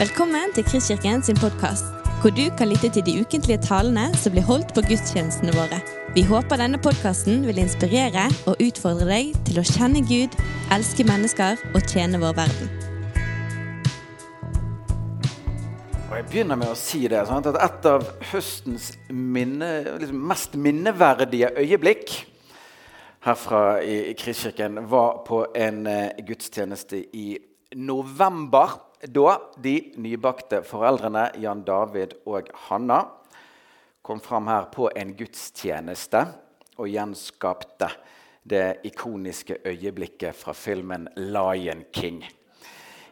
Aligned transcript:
Velkommen 0.00 0.54
til 0.56 0.64
Kristkirken 0.64 1.20
sin 1.20 1.36
podkast, 1.36 1.84
hvor 2.22 2.32
du 2.32 2.46
kan 2.58 2.70
lytte 2.70 2.88
til 2.88 3.02
de 3.04 3.20
ukentlige 3.20 3.60
talene 3.60 4.06
som 4.16 4.32
blir 4.32 4.46
holdt 4.48 4.70
på 4.72 4.80
gudstjenestene 4.88 5.52
våre. 5.52 5.82
Vi 6.16 6.22
håper 6.24 6.56
denne 6.56 6.80
podkasten 6.80 7.42
vil 7.44 7.60
inspirere 7.60 8.22
og 8.48 8.62
utfordre 8.64 9.10
deg 9.10 9.34
til 9.44 9.60
å 9.60 9.66
kjenne 9.68 10.00
Gud, 10.08 10.38
elske 10.72 11.04
mennesker 11.04 11.60
og 11.74 11.84
tjene 11.84 12.22
vår 12.24 12.32
verden. 12.40 12.72
Og 16.08 16.16
jeg 16.16 16.28
begynner 16.32 16.62
med 16.64 16.72
å 16.72 16.80
si 16.80 17.04
det, 17.04 17.20
sant, 17.28 17.52
at 17.52 17.60
Et 17.60 17.92
av 17.92 18.08
høstens 18.32 18.94
minne, 19.12 19.72
liksom 20.00 20.28
mest 20.32 20.56
minneverdige 20.56 21.52
øyeblikk 21.60 22.22
herfra 23.28 23.82
i, 23.84 24.14
Kristkirken 24.16 24.80
var 24.88 25.26
på 25.28 25.44
en 25.52 25.84
eh, 25.86 26.24
gudstjeneste 26.24 27.04
i 27.12 27.34
november. 27.76 28.80
Da 29.00 29.38
de 29.56 29.94
nybakte 29.96 30.58
foreldrene 30.68 31.30
Jan 31.40 31.62
David 31.64 32.18
og 32.28 32.50
Hanna 32.66 32.98
kom 34.04 34.18
fram 34.20 34.50
her 34.50 34.66
på 34.68 34.90
en 34.92 35.14
gudstjeneste 35.16 36.20
og 36.76 36.90
gjenskapte 36.92 37.88
det 38.44 38.82
ikoniske 38.84 39.56
øyeblikket 39.64 40.36
fra 40.36 40.52
filmen 40.52 41.08
'Lion 41.16 41.84
King'. 41.96 42.28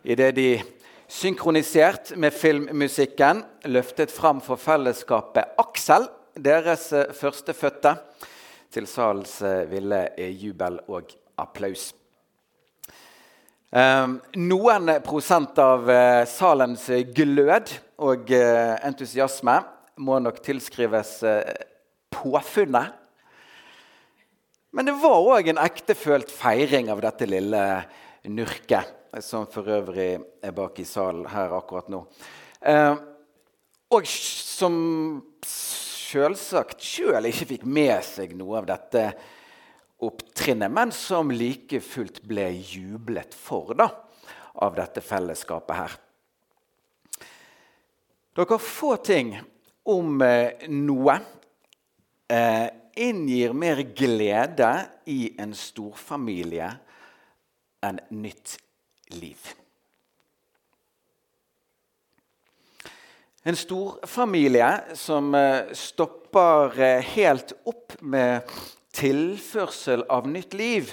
Idet 0.04 0.36
de 0.36 0.60
synkronisert 1.08 2.12
med 2.16 2.36
filmmusikken 2.36 3.42
løftet 3.64 4.10
fram 4.12 4.40
for 4.40 4.56
fellesskapet 4.56 5.56
Aksel, 5.58 6.08
deres 6.36 6.92
førstefødte, 7.16 7.96
til 8.70 8.86
salens 8.86 9.40
ville 9.70 10.08
jubel 10.18 10.80
og 10.88 11.08
applaus. 11.38 11.94
Um, 13.68 14.14
noen 14.40 14.88
prosent 15.04 15.58
av 15.60 15.82
uh, 15.92 16.24
salens 16.24 16.86
glød 17.12 17.74
og 18.00 18.30
uh, 18.32 18.78
entusiasme 18.80 19.58
må 20.00 20.16
nok 20.24 20.38
tilskrives 20.40 21.18
uh, 21.20 21.42
påfunnet. 22.08 22.94
Men 24.72 24.88
det 24.88 24.94
var 25.02 25.20
òg 25.34 25.52
en 25.52 25.60
ektefølt 25.60 26.32
feiring 26.32 26.88
av 26.88 27.04
dette 27.04 27.28
lille 27.28 27.60
nurket, 28.32 28.88
som 29.20 29.44
for 29.52 29.68
øvrig 29.68 30.14
er 30.16 30.56
bak 30.56 30.80
i 30.80 30.88
salen 30.88 31.28
her 31.28 31.52
akkurat 31.56 31.88
nå. 31.92 32.02
og 33.96 34.10
som 34.12 34.74
selvsagt 35.48 36.84
sjøl 36.84 37.30
ikke 37.30 37.48
fikk 37.54 37.64
med 37.64 37.96
seg 38.04 38.36
noe 38.36 38.60
av 38.60 38.68
dette 38.68 39.06
opptrinnet, 39.98 40.70
men 40.70 40.92
som 40.92 41.30
like 41.30 41.80
fullt 41.80 42.22
ble 42.28 42.50
jublet 42.52 43.34
for 43.34 43.74
da, 43.78 43.88
av 44.54 44.76
dette 44.78 45.02
fellesskapet 45.02 45.76
her. 45.76 45.96
Dere 48.38 48.58
få 48.62 48.96
ting 49.02 49.32
om 49.90 50.20
eh, 50.22 50.68
noe 50.70 51.16
eh, 52.30 52.68
inngir 52.98 53.54
mer 53.56 53.82
glede 53.98 54.70
i 55.10 55.32
en 55.42 55.54
storfamilie 55.58 56.68
enn 57.82 57.98
nytt 58.14 58.58
liv. 59.18 59.42
En 63.42 63.56
storfamilie 63.58 64.70
som 64.98 65.34
eh, 65.34 65.74
stopper 65.74 66.78
helt 67.14 67.56
opp 67.66 67.98
med 68.00 68.46
tilførsel 68.98 70.04
av 70.10 70.28
nytt 70.28 70.56
liv, 70.58 70.92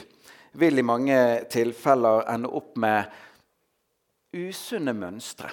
vil 0.56 0.80
i 0.80 0.86
mange 0.86 1.18
tilfeller 1.52 2.24
ende 2.32 2.52
opp 2.56 2.78
med 2.80 3.12
usunne 4.36 4.94
mønstre. 4.96 5.52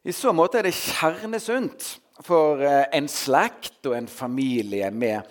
I 0.00 0.12
så 0.16 0.32
måte 0.32 0.60
er 0.60 0.68
det 0.68 0.76
kjernesunt 0.76 1.86
for 2.24 2.62
eh, 2.64 2.86
en 2.96 3.08
slekt 3.08 3.84
og 3.88 3.98
en 3.98 4.08
familie 4.08 4.88
med 4.92 5.28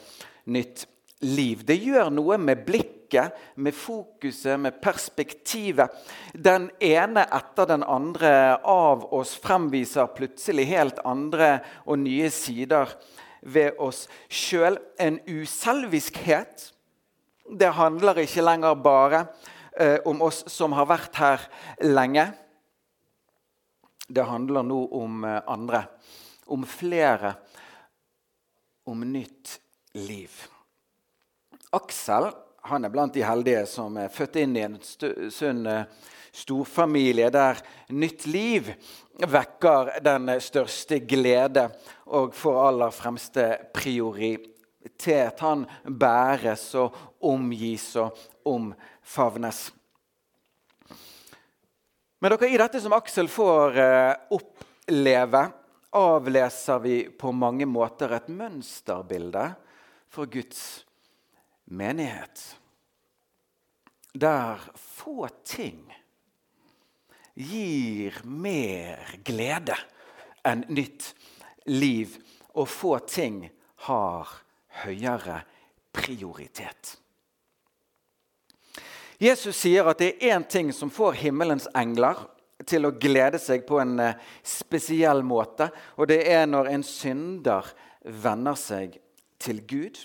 nytt 0.53 0.85
liv. 1.25 1.63
Det 1.66 1.77
gjør 1.81 2.11
noe 2.13 2.38
med 2.41 2.63
blikket, 2.67 3.33
med 3.57 3.73
fokuset, 3.73 4.53
med 4.61 4.77
perspektivet. 4.83 5.89
Den 6.33 6.67
ene 6.77 7.23
etter 7.25 7.71
den 7.71 7.81
andre 7.81 8.59
av 8.61 9.07
oss 9.17 9.33
fremviser 9.41 10.11
plutselig 10.13 10.67
helt 10.69 11.01
andre 11.01 11.56
og 11.89 11.97
nye 12.03 12.29
sider 12.33 12.94
ved 13.41 13.79
oss 13.79 14.07
sjøl. 14.29 14.79
En 15.00 15.19
uselviskhet. 15.27 16.69
Det 17.50 17.72
handler 17.77 18.22
ikke 18.23 18.45
lenger 18.45 18.75
bare 18.83 19.23
eh, 19.73 19.97
om 20.05 20.22
oss 20.25 20.44
som 20.51 20.75
har 20.77 20.89
vært 20.89 21.17
her 21.22 21.47
lenge. 21.85 22.27
Det 24.09 24.25
handler 24.25 24.66
nå 24.66 24.83
om 25.00 25.23
eh, 25.25 25.41
andre, 25.47 25.83
om 26.50 26.66
flere, 26.66 27.33
om 28.89 29.01
nytt 29.05 29.57
liv. 29.97 30.45
Aksel 31.77 32.31
han 32.69 32.85
er 32.85 32.91
blant 32.94 33.13
de 33.13 33.23
heldige 33.23 33.63
som 33.69 33.97
er 33.97 34.11
født 34.13 34.39
inn 34.41 34.56
i 34.57 34.66
en 34.66 34.77
sunn 34.83 35.63
eh, 35.69 35.85
storfamilie 36.31 37.29
der 37.34 37.59
nytt 37.95 38.25
liv 38.29 38.69
vekker 39.19 40.00
den 40.03 40.31
største 40.41 41.01
glede 41.03 41.67
og 42.13 42.35
får 42.35 42.62
aller 42.67 42.94
fremste 42.95 43.50
prioritet. 43.75 45.39
Han 45.44 45.66
bæres 45.84 46.69
og 46.79 46.95
omgis 47.29 47.91
og 48.00 48.18
omfavnes. 48.47 49.69
Men 52.19 52.35
dere, 52.35 52.50
i 52.51 52.59
dette 52.59 52.81
som 52.84 52.94
Aksel 52.97 53.29
får 53.31 53.78
eh, 53.79 54.13
oppleve, 54.35 55.44
avleser 55.95 56.81
vi 56.84 56.95
på 57.09 57.31
mange 57.34 57.66
måter 57.66 58.12
et 58.18 58.28
mønsterbilde 58.28 59.45
for 60.12 60.29
Guds 60.29 60.84
menighet. 61.72 62.44
Der 64.13 64.59
få 64.75 65.29
ting 65.45 65.85
gir 67.39 68.19
mer 68.27 69.16
glede 69.25 69.77
enn 70.47 70.66
nytt 70.72 71.13
liv, 71.72 72.17
og 72.57 72.67
få 72.67 72.97
ting 73.07 73.44
har 73.88 74.31
høyere 74.83 75.44
prioritet. 75.95 76.97
Jesus 79.19 79.57
sier 79.59 79.88
at 79.91 80.00
det 80.00 80.13
er 80.16 80.35
én 80.35 80.45
ting 80.47 80.72
som 80.75 80.91
får 80.91 81.17
himmelens 81.19 81.67
engler 81.75 82.19
til 82.67 82.88
å 82.88 82.95
glede 82.95 83.39
seg 83.39 83.66
på 83.67 83.79
en 83.81 83.97
eh, 84.03 84.19
spesiell 84.44 85.23
måte, 85.27 85.69
og 86.00 86.07
det 86.11 86.21
er 86.31 86.47
når 86.47 86.71
en 86.73 86.85
synder 86.88 87.67
venner 88.03 88.56
seg 88.59 88.95
til 89.39 89.61
Gud. 89.67 90.00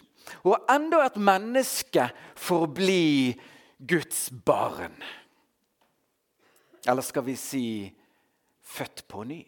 Og 0.46 0.56
enda 0.70 1.04
et 1.04 1.18
menneske 1.20 2.08
får 2.40 2.66
bli 2.74 3.04
Guds 3.78 4.28
barn. 4.46 4.96
Eller 6.88 7.02
skal 7.02 7.24
vi 7.24 7.36
si 7.36 7.66
født 8.62 9.06
på 9.08 9.24
ny? 9.24 9.42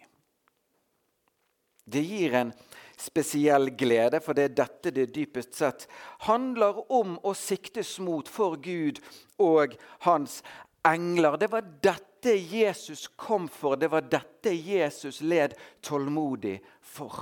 Det 1.87 2.03
gir 2.03 2.35
en 2.35 2.53
spesiell 2.99 3.71
glede, 3.79 4.21
for 4.25 4.35
det 4.35 4.49
er 4.49 4.57
dette 4.63 4.93
det 4.95 5.11
dypest 5.15 5.55
sett 5.55 5.85
handler 6.27 6.81
om 6.93 7.15
å 7.23 7.35
siktes 7.37 7.99
mot 8.03 8.29
for 8.29 8.57
Gud 8.59 8.99
og 9.43 9.77
hans 10.07 10.41
engler. 10.87 11.37
Det 11.39 11.51
var 11.53 11.69
dette 11.85 12.35
Jesus 12.35 13.07
kom 13.15 13.47
for, 13.53 13.77
det 13.77 13.93
var 13.93 14.09
dette 14.11 14.51
Jesus 14.51 15.21
led 15.21 15.55
tålmodig 15.85 16.57
for. 16.81 17.21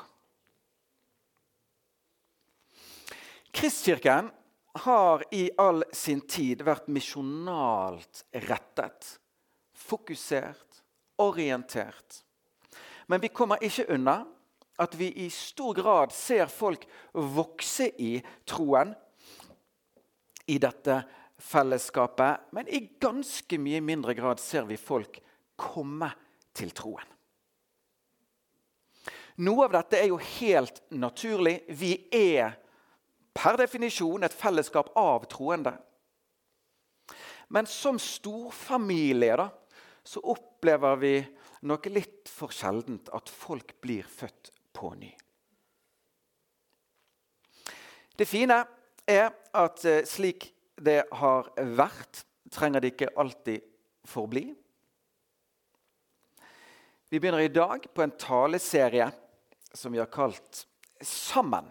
Kristkirken 3.54 4.30
har 4.86 5.22
i 5.34 5.48
all 5.60 5.84
sin 5.94 6.24
tid 6.26 6.64
vært 6.66 6.88
misjonalt 6.90 8.24
rettet 8.48 9.18
fokusert, 9.84 10.82
orientert. 11.20 12.24
Men 13.06 13.20
vi 13.20 13.28
kommer 13.28 13.62
ikke 13.64 13.86
unna 13.92 14.22
at 14.80 14.94
vi 14.98 15.10
i 15.22 15.28
stor 15.30 15.74
grad 15.76 16.12
ser 16.12 16.50
folk 16.50 16.86
vokse 17.12 17.90
i 18.02 18.16
troen 18.48 18.94
i 20.50 20.58
dette 20.58 20.98
fellesskapet. 21.38 22.50
Men 22.56 22.68
i 22.68 22.82
ganske 23.00 23.58
mye 23.60 23.82
mindre 23.84 24.16
grad 24.18 24.42
ser 24.42 24.66
vi 24.68 24.80
folk 24.80 25.20
komme 25.60 26.10
til 26.56 26.72
troen. 26.74 27.06
Noe 29.44 29.66
av 29.66 29.72
dette 29.74 29.98
er 29.98 30.12
jo 30.12 30.18
helt 30.38 30.78
naturlig. 30.94 31.60
Vi 31.68 31.96
er 32.14 32.54
per 33.34 33.58
definisjon 33.58 34.22
et 34.22 34.34
fellesskap 34.34 34.92
av 34.98 35.26
troende. 35.30 35.74
Men 37.50 37.66
som 37.66 37.98
storfamilie 38.00 39.34
da, 39.38 39.48
så 40.04 40.20
opplever 40.20 40.96
vi 41.00 41.14
noe 41.64 41.92
litt 41.92 42.28
for 42.28 42.52
sjeldent 42.52 43.08
at 43.16 43.30
folk 43.32 43.74
blir 43.80 44.04
født 44.08 44.52
på 44.76 44.92
ny. 45.00 45.10
Det 48.14 48.26
fine 48.28 48.60
er 49.10 49.32
at 49.56 49.84
eh, 49.88 50.04
slik 50.06 50.50
det 50.76 51.00
har 51.18 51.48
vært, 51.76 52.24
trenger 52.52 52.82
det 52.82 52.92
ikke 52.94 53.14
alltid 53.18 53.64
forbli. 54.06 54.44
Vi 57.08 57.20
begynner 57.20 57.42
i 57.42 57.52
dag 57.52 57.86
på 57.94 58.02
en 58.04 58.14
taleserie 58.18 59.08
som 59.74 59.92
vi 59.92 60.02
har 60.02 60.10
kalt 60.10 60.66
'Sammen 61.00 61.66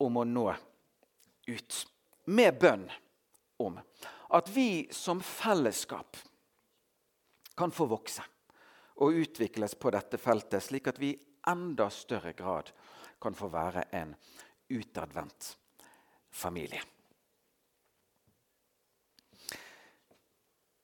om 0.00 0.16
å 0.16 0.24
nå 0.24 0.48
ut'. 1.46 1.86
Med 2.24 2.58
bønn 2.58 2.90
om 3.58 3.78
at 4.30 4.48
vi 4.48 4.88
som 4.90 5.20
fellesskap 5.20 6.16
kan 7.56 7.72
få 7.74 7.86
vokse 7.90 8.24
og 9.02 9.18
utvikles 9.22 9.74
på 9.80 9.90
dette 9.94 10.18
feltet, 10.20 10.62
slik 10.62 10.88
at 10.90 11.00
vi 11.00 11.12
i 11.14 11.20
enda 11.50 11.88
større 11.90 12.32
grad 12.38 12.70
kan 13.22 13.34
få 13.34 13.48
være 13.52 13.86
en 13.98 14.14
utadvendt 14.72 15.56
familie. 16.30 16.80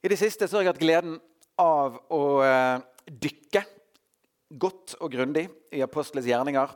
I 0.02 0.10
det 0.10 0.18
siste 0.20 0.46
så 0.46 0.58
har 0.58 0.66
jeg 0.66 0.72
hatt 0.74 0.82
gleden 0.82 1.16
av 1.58 1.96
å 2.14 2.22
eh, 2.46 2.78
dykke 3.10 3.62
godt 4.58 4.94
og 5.02 5.10
grundig 5.12 5.48
i 5.74 5.82
apostles 5.82 6.28
gjerninger. 6.28 6.74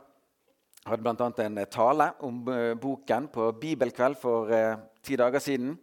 Jeg 0.83 0.91
hadde 0.91 1.05
bl.a. 1.05 1.29
en 1.45 1.61
tale 1.71 2.09
om 2.27 2.41
eh, 2.51 2.73
boken 2.75 3.29
på 3.31 3.47
bibelkveld 3.61 4.19
for 4.19 4.51
eh, 4.51 4.75
ti 5.03 5.15
dager 5.19 5.43
siden. 5.43 5.77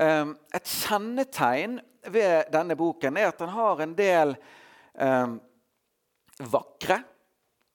Et 0.00 0.70
kjennetegn 0.70 1.74
ved 2.08 2.50
denne 2.52 2.76
boken 2.76 3.16
er 3.16 3.30
at 3.30 3.40
den 3.40 3.52
har 3.52 3.82
en 3.82 3.92
del 3.96 4.34
eh, 4.94 5.34
vakre, 6.50 7.02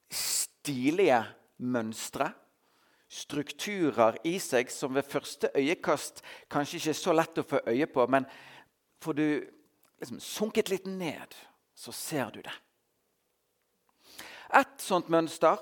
stilige 0.09 1.21
mønstre. 1.57 2.31
Strukturer 3.15 4.17
i 4.27 4.37
seg 4.41 4.71
som 4.73 4.95
ved 4.95 5.07
første 5.07 5.51
øyekast 5.55 6.23
kanskje 6.51 6.79
ikke 6.79 6.93
er 6.95 6.99
så 6.99 7.13
lett 7.15 7.39
å 7.39 7.47
få 7.47 7.61
øye 7.69 7.87
på. 7.87 8.07
Men 8.11 8.25
får 9.03 9.17
du 9.19 9.27
liksom 10.01 10.19
sunket 10.19 10.71
litt 10.73 10.89
ned, 10.89 11.35
så 11.75 11.93
ser 11.95 12.33
du 12.33 12.41
det. 12.41 12.55
Et 14.55 14.81
sånt 14.81 15.07
mønster 15.11 15.61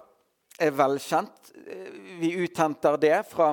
er 0.62 0.74
velkjent. 0.78 1.52
Vi 2.20 2.32
uthenter 2.44 2.98
det 3.02 3.20
fra 3.30 3.52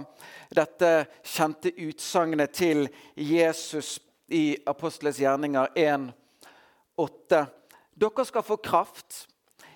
dette 0.52 0.92
kjente 1.24 1.72
utsagnet 1.86 2.54
til 2.56 2.86
Jesus 3.16 3.98
i 4.30 4.58
Apostles 4.66 5.18
gjerninger 5.18 5.68
1,8. 5.74 7.44
Dere 7.94 8.24
skal 8.24 8.46
få 8.46 8.56
kraft 8.62 9.26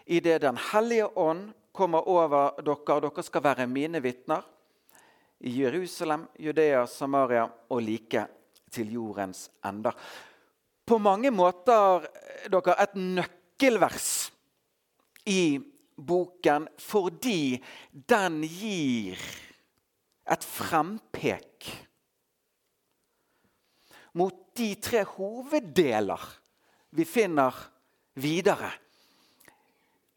idet 0.07 0.43
Den 0.43 0.59
hellige 0.71 1.09
ånd 1.19 1.53
kommer 1.73 2.09
over 2.09 2.61
dere. 2.63 3.01
Dere 3.03 3.25
skal 3.27 3.43
være 3.45 3.67
mine 3.67 4.01
vitner 4.03 4.45
i 5.45 5.57
Jerusalem, 5.59 6.29
Judea, 6.39 6.87
Samaria 6.87 7.49
og 7.69 7.83
like 7.83 8.27
til 8.73 8.93
jordens 8.95 9.49
ender. 9.67 9.93
På 10.87 10.99
mange 10.99 11.31
måter 11.35 12.07
dere, 12.51 12.77
et 12.79 12.95
nøkkelvers 12.95 14.31
i 15.27 15.59
boken 15.97 16.69
fordi 16.79 17.59
den 17.93 18.43
gir 18.47 19.19
et 20.31 20.47
frempek 20.47 21.84
mot 24.15 24.35
de 24.57 24.71
tre 24.79 25.03
hoveddeler 25.17 26.25
vi 26.95 27.05
finner 27.05 27.55
videre 28.15 28.71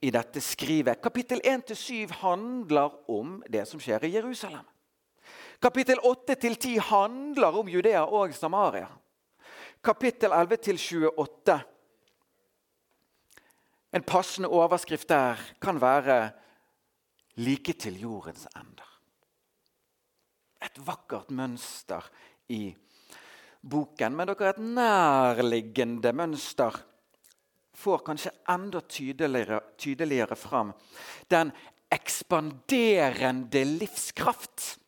i 0.05 0.11
dette 0.13 0.41
skrivet. 0.41 1.01
Kapittel 1.01 1.41
1-7 1.41 2.11
handler 2.21 2.93
om 3.09 3.39
det 3.49 3.65
som 3.69 3.81
skjer 3.81 4.05
i 4.05 4.13
Jerusalem. 4.13 4.65
Kapittel 5.61 5.97
8-10 6.05 6.77
handler 6.91 7.57
om 7.57 7.69
Judea 7.69 8.05
og 8.05 8.35
Samaria. 8.37 8.91
Kapittel 9.81 10.31
11-28 10.33 11.57
en 13.97 14.03
passende 14.03 14.49
overskrift 14.51 15.09
der 15.09 15.39
kan 15.61 15.81
være 15.81 16.31
'Like 17.35 17.73
til 17.73 17.99
jordens 17.99 18.47
ender'. 18.55 18.99
Et 20.61 20.87
vakkert 20.87 21.31
mønster 21.31 22.09
i 22.49 22.75
boken. 23.69 24.15
Men 24.15 24.31
dere, 24.31 24.51
et 24.53 24.61
nærliggende 24.63 26.13
mønster 26.15 26.75
får 27.77 28.03
kanskje 28.07 28.33
enda 28.49 28.81
tydeligere, 28.89 29.61
tydeligere 29.77 30.35
fram. 30.39 30.73
Den 31.29 31.51
ekspanderende 31.93 33.63
livskraft 33.65 34.79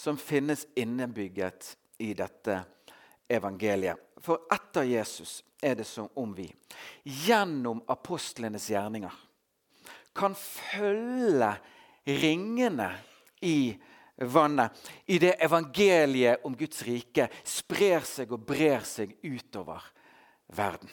som 0.00 0.16
finnes 0.16 0.64
innebygget 0.80 1.74
i 2.00 2.14
dette 2.16 2.62
evangeliet. 3.28 3.98
For 4.20 4.46
etter 4.52 4.86
Jesus 4.88 5.40
er 5.60 5.76
det 5.76 5.88
som 5.88 6.08
om 6.16 6.32
vi 6.36 6.46
gjennom 7.04 7.82
apostlenes 7.88 8.70
gjerninger 8.72 9.12
kan 10.16 10.34
følge 10.34 11.52
ringene 12.06 12.88
i 13.46 13.72
vannet 14.20 14.76
det 15.20 15.36
evangeliet 15.44 16.44
om 16.44 16.56
Guds 16.56 16.82
rike 16.86 17.28
sprer 17.44 18.04
seg 18.06 18.32
og 18.32 18.44
brer 18.46 18.84
seg 18.86 19.16
utover 19.24 19.84
verden. 20.56 20.90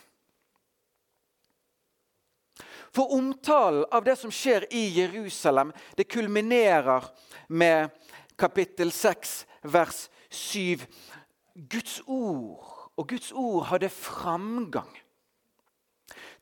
For 2.95 3.13
omtalen 3.13 3.85
av 3.91 4.06
det 4.07 4.15
som 4.18 4.31
skjer 4.33 4.65
i 4.74 4.88
Jerusalem, 4.95 5.74
det 5.95 6.07
kulminerer 6.09 7.06
med 7.47 7.91
kapittel 8.39 8.91
6, 8.91 9.44
vers 9.69 10.07
7. 10.30 10.88
Guds 11.69 12.00
ord 12.07 12.73
og 12.97 13.09
Guds 13.12 13.31
ord 13.35 13.68
hadde 13.69 13.91
framgang. 13.94 14.89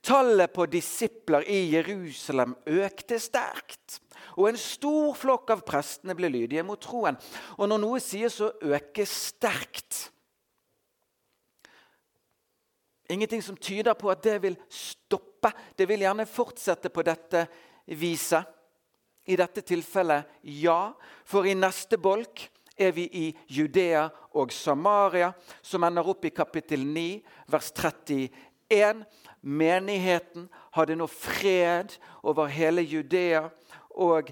Tallet 0.06 0.54
på 0.54 0.68
disipler 0.70 1.48
i 1.50 1.64
Jerusalem 1.74 2.54
økte 2.70 3.18
sterkt. 3.20 4.00
Og 4.36 4.50
en 4.50 4.60
stor 4.60 5.14
flokk 5.16 5.54
av 5.56 5.64
prestene 5.68 6.16
ble 6.18 6.30
lydige 6.32 6.66
mot 6.68 6.82
troen. 6.82 7.18
Og 7.60 7.70
når 7.72 7.82
noe 7.82 8.02
sies 8.04 8.42
å 8.44 8.52
øke 8.76 9.08
sterkt 9.08 10.10
Ingenting 13.10 13.42
som 13.42 13.58
tyder 13.58 13.94
på 13.94 14.10
at 14.10 14.24
det 14.26 14.40
vil 14.42 14.56
stoppe. 14.70 15.52
Det 15.78 15.86
vil 15.86 16.02
gjerne 16.02 16.26
fortsette 16.26 16.90
på 16.90 17.04
dette 17.06 17.46
viset. 17.86 18.42
I 19.26 19.38
dette 19.38 19.62
tilfellet 19.66 20.42
ja, 20.62 20.94
for 21.26 21.46
i 21.50 21.56
neste 21.58 21.98
bolk 21.98 22.44
er 22.78 22.92
vi 22.94 23.06
i 23.10 23.26
Judea 23.50 24.04
og 24.38 24.52
Samaria, 24.54 25.32
som 25.66 25.86
ender 25.88 26.06
opp 26.12 26.28
i 26.28 26.34
kapittel 26.36 26.84
9, 26.86 27.22
vers 27.50 27.72
31. 27.74 29.02
Menigheten 29.42 30.46
hadde 30.78 30.98
nå 30.98 31.08
fred 31.10 31.96
over 32.22 32.52
hele 32.54 32.86
Judea 32.86 33.48
og 33.96 34.32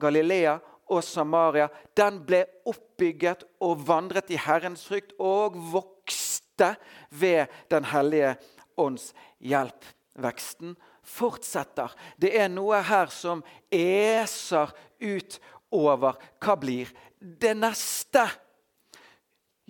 Galilea 0.00 0.58
og 0.90 1.04
Samaria. 1.04 1.68
Den 1.96 2.20
ble 2.26 2.44
oppbygget 2.68 3.44
og 3.62 3.86
vandret 3.88 4.30
i 4.34 4.40
Herrens 4.40 4.84
frykt 4.88 5.14
og 5.18 5.58
vokste 5.72 6.74
ved 7.10 7.46
Den 7.70 7.84
hellige 7.84 8.36
ånds 8.76 9.12
hjelp. 9.40 9.84
Veksten 10.20 10.74
fortsetter. 11.06 11.94
Det 12.20 12.34
er 12.36 12.50
noe 12.52 12.82
her 12.84 13.10
som 13.14 13.44
eser 13.72 14.72
ut 15.00 15.38
over 15.70 16.18
hva 16.42 16.56
blir 16.58 16.90
det 17.20 17.54
neste? 17.56 18.26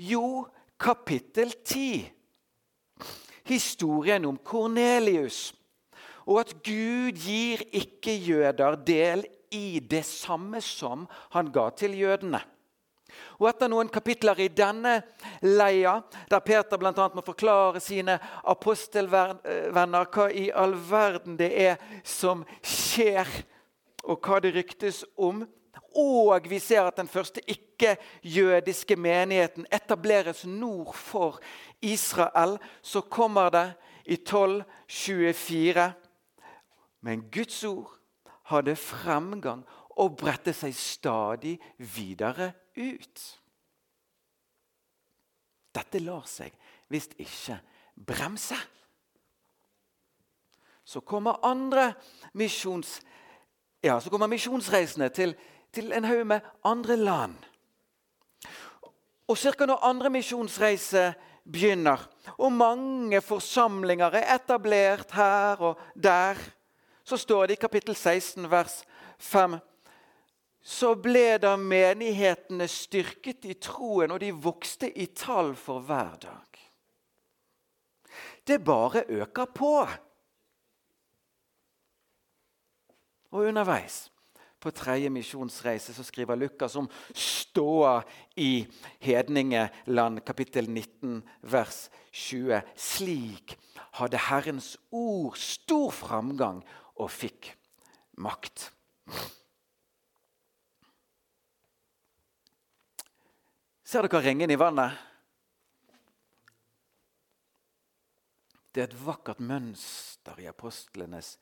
Jo, 0.01 0.47
kapittel 0.81 1.53
10. 1.53 2.09
Historien 3.51 4.25
om 4.25 4.39
Kornelius. 4.39 5.51
Og 6.27 6.43
at 6.43 6.55
Gud 6.65 7.19
gir 7.19 7.63
ikke-jøder 7.73 8.79
del 8.87 9.25
i 9.51 9.81
det 9.81 10.05
samme 10.07 10.61
som 10.65 11.07
han 11.35 11.51
ga 11.53 11.69
til 11.75 11.97
jødene. 11.99 12.43
Og 13.41 13.49
Etter 13.51 13.71
noen 13.73 13.89
kapitler 13.91 14.39
i 14.45 14.51
denne 14.53 15.01
leia, 15.43 15.97
der 16.31 16.43
Peter 16.45 16.79
bl.a. 16.79 17.09
må 17.15 17.25
forklare 17.27 17.81
sine 17.83 18.19
apostelvenner 18.53 20.11
hva 20.15 20.29
i 20.31 20.51
all 20.55 20.77
verden 20.91 21.39
det 21.41 21.51
er 21.59 21.81
som 22.07 22.45
skjer, 22.63 23.29
og 24.05 24.21
hva 24.25 24.39
det 24.45 24.55
ryktes 24.55 25.03
om, 25.21 25.43
og 25.97 26.47
vi 26.49 26.61
ser 26.63 26.87
at 26.87 27.01
den 27.01 27.09
første 27.11 27.43
ikke-jødiske 27.51 28.97
menigheten 28.97 29.67
etableres 29.73 30.45
nord 30.47 30.95
for 30.95 31.41
Israel. 31.83 32.59
Så 32.83 33.03
kommer 33.03 33.51
det 33.51 33.67
i 34.07 34.15
1224. 34.15 35.91
Men 37.01 37.27
Guds 37.33 37.63
ord 37.65 37.93
hadde 38.51 38.77
fremgang 38.77 39.63
og 40.01 40.17
bredte 40.21 40.53
seg 40.57 40.75
stadig 40.77 41.57
videre 41.77 42.53
ut. 42.77 43.23
Dette 45.71 46.03
lar 46.03 46.27
seg 46.29 46.55
visst 46.91 47.15
ikke 47.23 47.61
bremse. 47.95 48.59
Så 50.85 51.01
kommer 51.07 51.39
andre 51.47 51.93
misjons, 52.35 52.99
ja, 53.85 54.01
så 54.01 54.11
kommer 54.11 54.31
misjonsreisende 54.31 55.09
til 55.15 55.37
til 55.73 55.93
en 55.95 56.05
haug 56.05 56.27
med 56.27 56.41
andre 56.65 56.97
land. 56.97 57.37
Og 59.29 59.39
ca. 59.39 59.67
når 59.67 59.85
andre 59.87 60.11
misjonsreise 60.11 61.13
begynner. 61.53 62.03
Og 62.39 62.53
mange 62.53 63.21
forsamlinger 63.21 64.11
er 64.19 64.35
etablert 64.35 65.13
her 65.15 65.63
og 65.63 65.79
der. 65.95 66.39
Så 67.11 67.19
står 67.19 67.51
det 67.51 67.59
i 67.59 67.61
kapittel 67.65 67.97
16, 67.97 68.47
vers 68.51 68.83
5 69.19 69.59
så 70.61 70.93
ble 71.01 71.39
da 71.41 71.55
menighetene 71.57 72.67
styrket 72.69 73.47
i 73.49 73.57
troen, 73.57 74.13
og 74.13 74.21
de 74.21 74.29
vokste 74.31 74.91
i 74.93 75.09
tall 75.17 75.55
for 75.57 75.81
hver 75.89 76.19
dag. 76.21 76.61
Det 78.47 78.61
bare 78.65 79.07
øker 79.09 79.49
på. 79.55 79.75
Og 83.31 83.47
underveis 83.49 84.11
på 84.61 84.71
tredje 84.71 85.09
misjonsreise 85.11 85.95
så 85.97 86.05
skriver 86.05 86.37
Lukas 86.37 86.77
om 86.77 86.91
ståa 87.15 88.03
i 88.37 88.67
hedningeland, 89.01 90.21
kapittel 90.27 90.69
19, 90.71 91.23
vers 91.41 91.89
20. 92.13 92.61
Slik 92.77 93.57
hadde 93.97 94.21
Herrens 94.29 94.75
ord 94.93 95.39
stor 95.41 95.91
framgang 95.91 96.61
og 97.01 97.09
fikk 97.13 97.53
makt. 98.21 98.69
Ser 103.91 104.07
dere 104.07 104.23
ringen 104.23 104.53
i 104.53 104.59
vannet? 104.61 105.07
Det 108.71 108.85
er 108.85 108.91
et 108.93 109.01
vakkert 109.03 109.41
mønster 109.43 110.39
i 110.39 110.47
apostlenes 110.47 111.33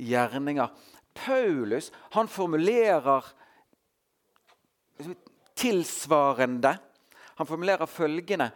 gjerninger. 0.00 0.70
Paulus 1.16 1.90
han 2.16 2.28
formulerer 2.28 3.28
tilsvarende 5.56 6.78
Han 7.36 7.46
formulerer 7.46 7.86
følgende 7.86 8.46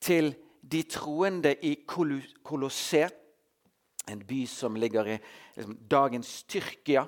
til 0.00 0.34
de 0.60 0.82
troende 0.82 1.54
i 1.64 1.86
Kolosset, 1.88 3.14
en 4.10 4.22
by 4.26 4.44
som 4.46 4.76
ligger 4.76 5.08
i 5.08 5.18
liksom, 5.56 5.76
dagens 5.90 6.42
Tyrkia. 6.42 7.06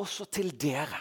Også 0.00 0.26
til 0.32 0.54
dere 0.56 1.00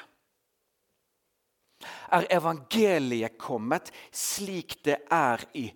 er 2.12 2.28
evangeliet 2.36 3.38
kommet 3.42 3.90
slik 4.14 4.82
det 4.86 5.00
er 5.12 5.44
i 5.58 5.70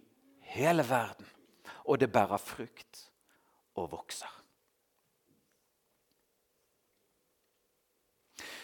hele 0.56 0.86
verden. 0.88 1.28
Og 1.86 2.00
det 2.02 2.12
bærer 2.12 2.42
frukt 2.42 3.06
og 3.78 3.92
vokser. 3.92 4.32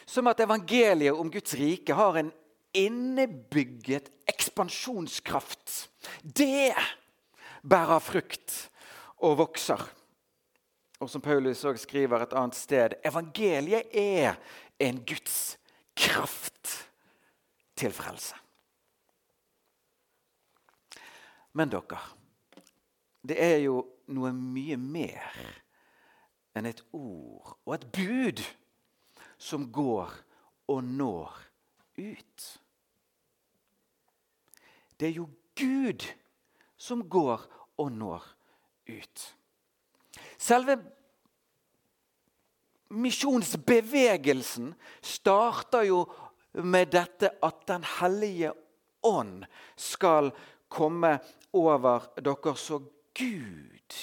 Som 0.06 0.28
at 0.28 0.42
evangeliet 0.44 1.16
om 1.16 1.30
Guds 1.32 1.54
rike 1.56 1.96
har 1.96 2.18
en 2.20 2.32
innebygget 2.76 4.10
ekspansjonskraft. 4.28 5.90
Det 6.24 6.74
bærer 7.62 8.00
frukt 8.00 8.70
og 9.22 9.38
vokser. 9.38 9.82
Og 11.02 11.10
som 11.10 11.22
Paulus 11.22 11.64
også 11.66 11.88
skriver 11.88 12.22
et 12.22 12.34
annet 12.38 12.58
sted 12.58 12.98
evangeliet 13.06 13.90
er 13.98 14.38
en 14.80 15.02
Guds 15.06 15.58
kraft 15.98 16.90
til 17.76 17.94
frelse. 17.94 18.36
Men 21.54 21.72
dere, 21.72 22.00
det 23.28 23.38
er 23.44 23.58
jo 23.66 23.82
noe 24.14 24.32
mye 24.36 24.78
mer 24.80 25.42
enn 26.56 26.68
et 26.70 26.84
ord 26.96 27.58
og 27.66 27.74
et 27.76 27.88
bud 27.92 28.44
som 29.42 29.68
går 29.74 30.14
og 30.72 30.84
når 30.86 31.34
ut. 31.98 32.48
Det 35.00 35.10
er 35.10 35.16
jo 35.18 35.28
Gud 35.58 36.06
som 36.82 37.04
går 37.10 37.44
og 37.78 37.92
når 37.94 38.26
ut. 38.90 39.26
Selve 40.42 40.78
misjonsbevegelsen 42.90 44.74
starter 45.02 45.86
jo 45.88 46.02
med 46.54 46.92
dette 46.92 47.30
at 47.46 47.68
Den 47.68 47.86
hellige 48.00 48.52
ånd 49.04 49.46
skal 49.76 50.32
komme 50.70 51.20
over 51.54 52.10
dere. 52.18 52.56
Så 52.58 52.82
Gud 53.14 53.98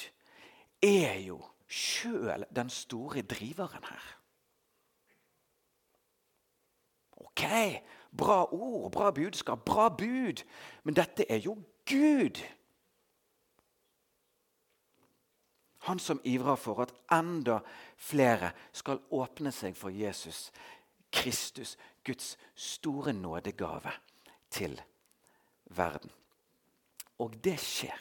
er 0.83 1.19
jo 1.27 1.43
sjøl 1.69 2.47
den 2.55 2.71
store 2.71 3.23
driveren 3.23 3.85
her. 3.85 4.15
Ok, 7.19 7.45
bra 8.17 8.45
ord, 8.53 8.93
bra 8.93 9.11
budskap, 9.11 9.65
bra 9.65 9.89
bud. 9.89 10.45
Men 10.85 10.97
dette 10.97 11.27
er 11.31 11.43
jo 11.45 11.59
Gud. 11.89 12.41
Han 15.87 15.99
som 15.99 16.21
ivrer 16.25 16.57
for 16.57 16.83
at 16.83 16.95
enda 17.13 17.61
flere 17.97 18.51
skal 18.73 19.01
åpne 19.11 19.53
seg 19.55 19.77
for 19.77 19.95
Jesus 19.95 20.49
Kristus, 21.13 21.77
Guds 22.05 22.39
store 22.55 23.13
nådegave 23.13 23.93
til 24.51 24.81
verden. 25.65 26.11
Og 27.19 27.45
det 27.45 27.59
skjer. 27.61 27.99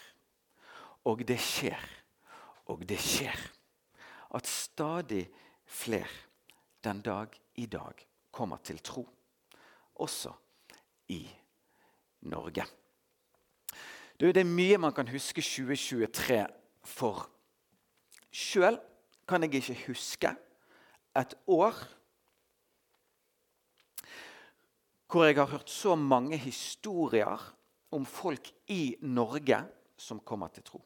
Og 1.06 1.28
det 1.28 1.40
skjer. 1.40 1.84
Og 2.66 2.84
det 2.90 3.00
skjer. 3.00 3.38
At 4.36 4.48
stadig 4.48 5.30
flere 5.66 6.08
den 6.84 7.02
dag 7.02 7.28
i 7.56 7.66
dag 7.66 8.08
kommer 8.32 8.58
til 8.58 8.80
tro. 8.80 9.08
Også 9.96 10.32
i 11.08 11.30
Norge. 12.22 12.66
det 14.20 14.38
er 14.38 14.44
mye 14.44 14.78
man 14.78 14.94
kan 14.94 15.08
huske 15.08 15.42
2023 15.42 16.48
for. 16.84 17.30
Sjøl 18.32 18.80
kan 19.28 19.44
jeg 19.44 19.60
ikke 19.60 19.78
huske 19.88 20.34
et 21.18 21.38
år 21.48 21.78
hvor 25.08 25.24
jeg 25.24 25.38
har 25.40 25.48
hørt 25.48 25.70
så 25.72 25.96
mange 25.96 26.38
historier 26.38 27.40
om 27.96 28.06
folk 28.06 28.50
i 28.68 28.98
Norge 29.02 29.62
som 29.98 30.20
kommer 30.20 30.52
til 30.52 30.66
tro. 30.68 30.82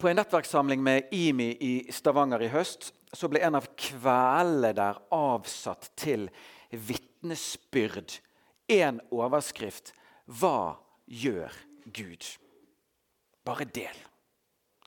På 0.00 0.08
en 0.08 0.16
nettverkssamling 0.16 0.80
med 0.82 1.12
IMI 1.12 1.50
i 1.60 1.72
Stavanger 1.92 2.46
i 2.46 2.48
høst 2.50 2.88
så 3.12 3.28
ble 3.28 3.42
en 3.44 3.58
av 3.58 3.68
kveldene 3.76 4.72
der 4.74 5.00
avsatt 5.12 5.90
til 6.00 6.30
vitnesbyrd. 6.72 8.16
Én 8.72 9.02
overskrift 9.12 9.92
Hva 10.24 10.80
gjør 11.06 11.52
Gud? 11.84 12.26
Bare 13.44 13.66
del. 13.66 14.02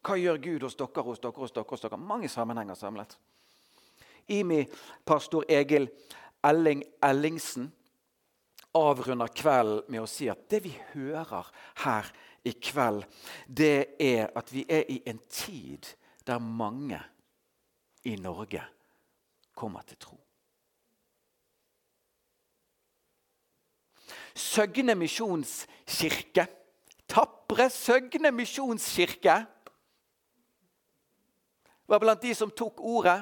Hva 0.05 0.17
gjør 0.21 0.37
Gud 0.41 0.67
hos 0.67 0.77
dere, 0.77 1.03
hos 1.03 1.21
dere, 1.21 1.33
hos 1.37 1.53
dere? 1.55 1.65
hos 1.69 1.81
dere? 1.81 1.97
Mange 1.97 2.29
sammenhenger 2.29 2.77
samlet. 2.77 3.17
IMI-pastor 4.27 5.45
Egil 5.49 5.89
Elling 6.45 6.83
Ellingsen 7.03 7.71
avrunder 8.75 9.31
kvelden 9.33 9.91
med 9.91 10.03
å 10.03 10.09
si 10.09 10.27
at 10.29 10.47
det 10.51 10.61
vi 10.65 10.73
hører 10.93 11.49
her 11.85 12.09
i 12.45 12.53
kveld, 12.61 13.05
det 13.47 13.95
er 14.01 14.29
at 14.37 14.51
vi 14.53 14.65
er 14.69 14.85
i 14.91 14.99
en 15.09 15.21
tid 15.29 15.87
der 16.25 16.41
mange 16.41 16.99
i 18.05 18.15
Norge 18.21 18.61
kommer 19.55 19.85
til 19.87 19.97
tro. 19.97 20.24
Søgne 24.35 24.95
misjonskirke, 24.99 26.47
tapre 27.07 27.69
Søgne 27.71 28.31
misjonskirke, 28.35 29.37
var 31.87 32.01
blant 32.01 32.21
de 32.21 32.33
som 32.35 32.49
tok 32.51 32.81
ordet 32.81 33.19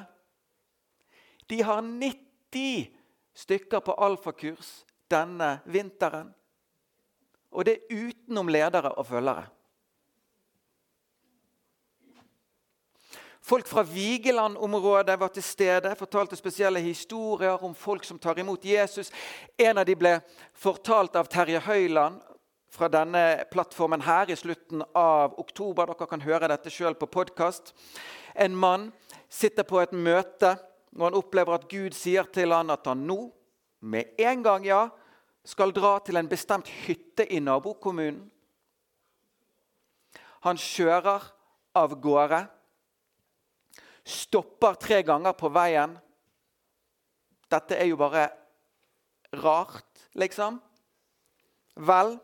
de 1.51 1.60
har 1.62 1.82
90 1.84 2.88
stykker 3.34 3.84
på 3.84 3.96
alfakurs 4.00 4.86
denne 5.12 5.58
vinteren. 5.65 6.32
Og 7.51 7.67
det 7.67 7.75
er 7.75 8.08
utenom 8.08 8.50
ledere 8.50 8.93
og 8.98 9.05
følgere. 9.05 9.46
Folk 13.44 13.68
fra 13.68 13.84
Vigeland-området 13.84 15.20
var 15.20 15.28
til 15.36 15.44
stede, 15.44 15.96
fortalte 16.00 16.38
spesielle 16.40 16.80
historier 16.80 17.60
om 17.64 17.74
folk 17.76 18.06
som 18.08 18.20
tar 18.20 18.40
imot 18.40 18.64
Jesus. 18.66 19.12
En 19.60 19.78
av 19.78 19.84
dem 19.86 20.00
ble 20.00 20.14
fortalt 20.56 21.18
av 21.20 21.28
Terje 21.28 21.60
Høiland 21.66 22.22
fra 22.72 22.88
denne 22.88 23.44
plattformen 23.52 24.06
her 24.08 24.32
i 24.32 24.38
slutten 24.40 24.86
av 24.96 25.36
oktober. 25.44 25.92
Dere 25.92 26.08
kan 26.08 26.24
høre 26.24 26.48
dette 26.54 26.72
sjøl 26.72 26.96
på 26.96 27.12
podkast. 27.12 27.74
En 28.32 28.56
mann 28.56 28.94
sitter 29.28 29.68
på 29.68 29.84
et 29.84 29.92
møte 29.92 30.56
når 30.96 31.10
han 31.10 31.20
opplever 31.20 31.60
at 31.60 31.68
Gud 31.68 32.00
sier 32.00 32.32
til 32.32 32.56
han 32.56 32.72
at 32.72 32.88
han 32.88 33.04
nå, 33.04 33.28
med 33.84 34.16
en 34.24 34.44
gang, 34.46 34.64
ja, 34.64 34.88
skal 35.44 35.76
dra 35.76 35.98
til 36.00 36.16
en 36.16 36.32
bestemt 36.32 36.70
hytte 36.86 37.28
i 37.28 37.44
nabokommunen. 37.44 38.30
Han 40.48 40.56
kjører 40.60 41.28
av 41.76 42.00
gårde, 42.00 42.46
stopper 44.04 44.76
tre 44.80 45.02
ganger 45.04 45.36
på 45.38 45.50
veien 45.54 45.98
Dette 47.54 47.78
er 47.78 47.86
jo 47.86 47.98
bare 48.00 48.28
rart, 49.44 50.08
liksom. 50.18 50.56
Vel, 51.76 52.16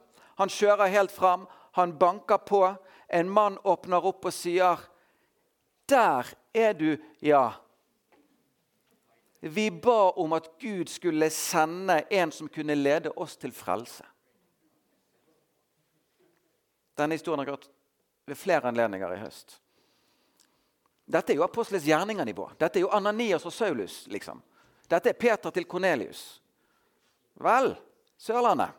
han 0.42 0.50
kjører 0.50 0.90
helt 0.90 1.12
fram, 1.14 1.44
han 1.78 1.94
banker 2.00 2.42
på. 2.50 2.64
En 3.08 3.30
mann 3.30 3.60
åpner 3.62 4.06
opp 4.06 4.26
og 4.26 4.34
sier, 4.34 4.80
'Der 5.86 6.34
er 6.54 6.74
du, 6.74 6.98
ja.' 7.22 7.62
Vi 9.42 9.70
ba 9.70 10.12
om 10.18 10.34
at 10.34 10.50
Gud 10.60 10.90
skulle 10.90 11.30
sende 11.30 12.04
en 12.12 12.32
som 12.32 12.50
kunne 12.50 12.76
lede 12.76 13.12
oss 13.16 13.38
til 13.38 13.52
frelse. 13.52 14.04
Denne 16.98 17.16
historien 17.16 17.40
har 17.40 17.56
gått 17.56 17.70
ved 18.26 18.36
flere 18.36 18.68
anledninger 18.68 19.14
i 19.14 19.20
høst. 19.22 19.62
Dette 21.10 21.34
er 21.34 21.39
jo 21.39 21.46
apostelens 21.48 21.88
gjerninger-nivå. 21.89 22.51
Dette 22.60 22.78
er 22.78 22.86
jo 22.86 22.92
Ananias 22.94 23.46
og 23.46 23.54
Saulus. 23.54 24.08
liksom. 24.08 24.42
Dette 24.89 25.10
er 25.10 25.18
Peter 25.18 25.51
til 25.51 25.66
Kornelius. 25.66 26.42
Vel, 27.34 27.75
Sørlandet. 28.18 28.70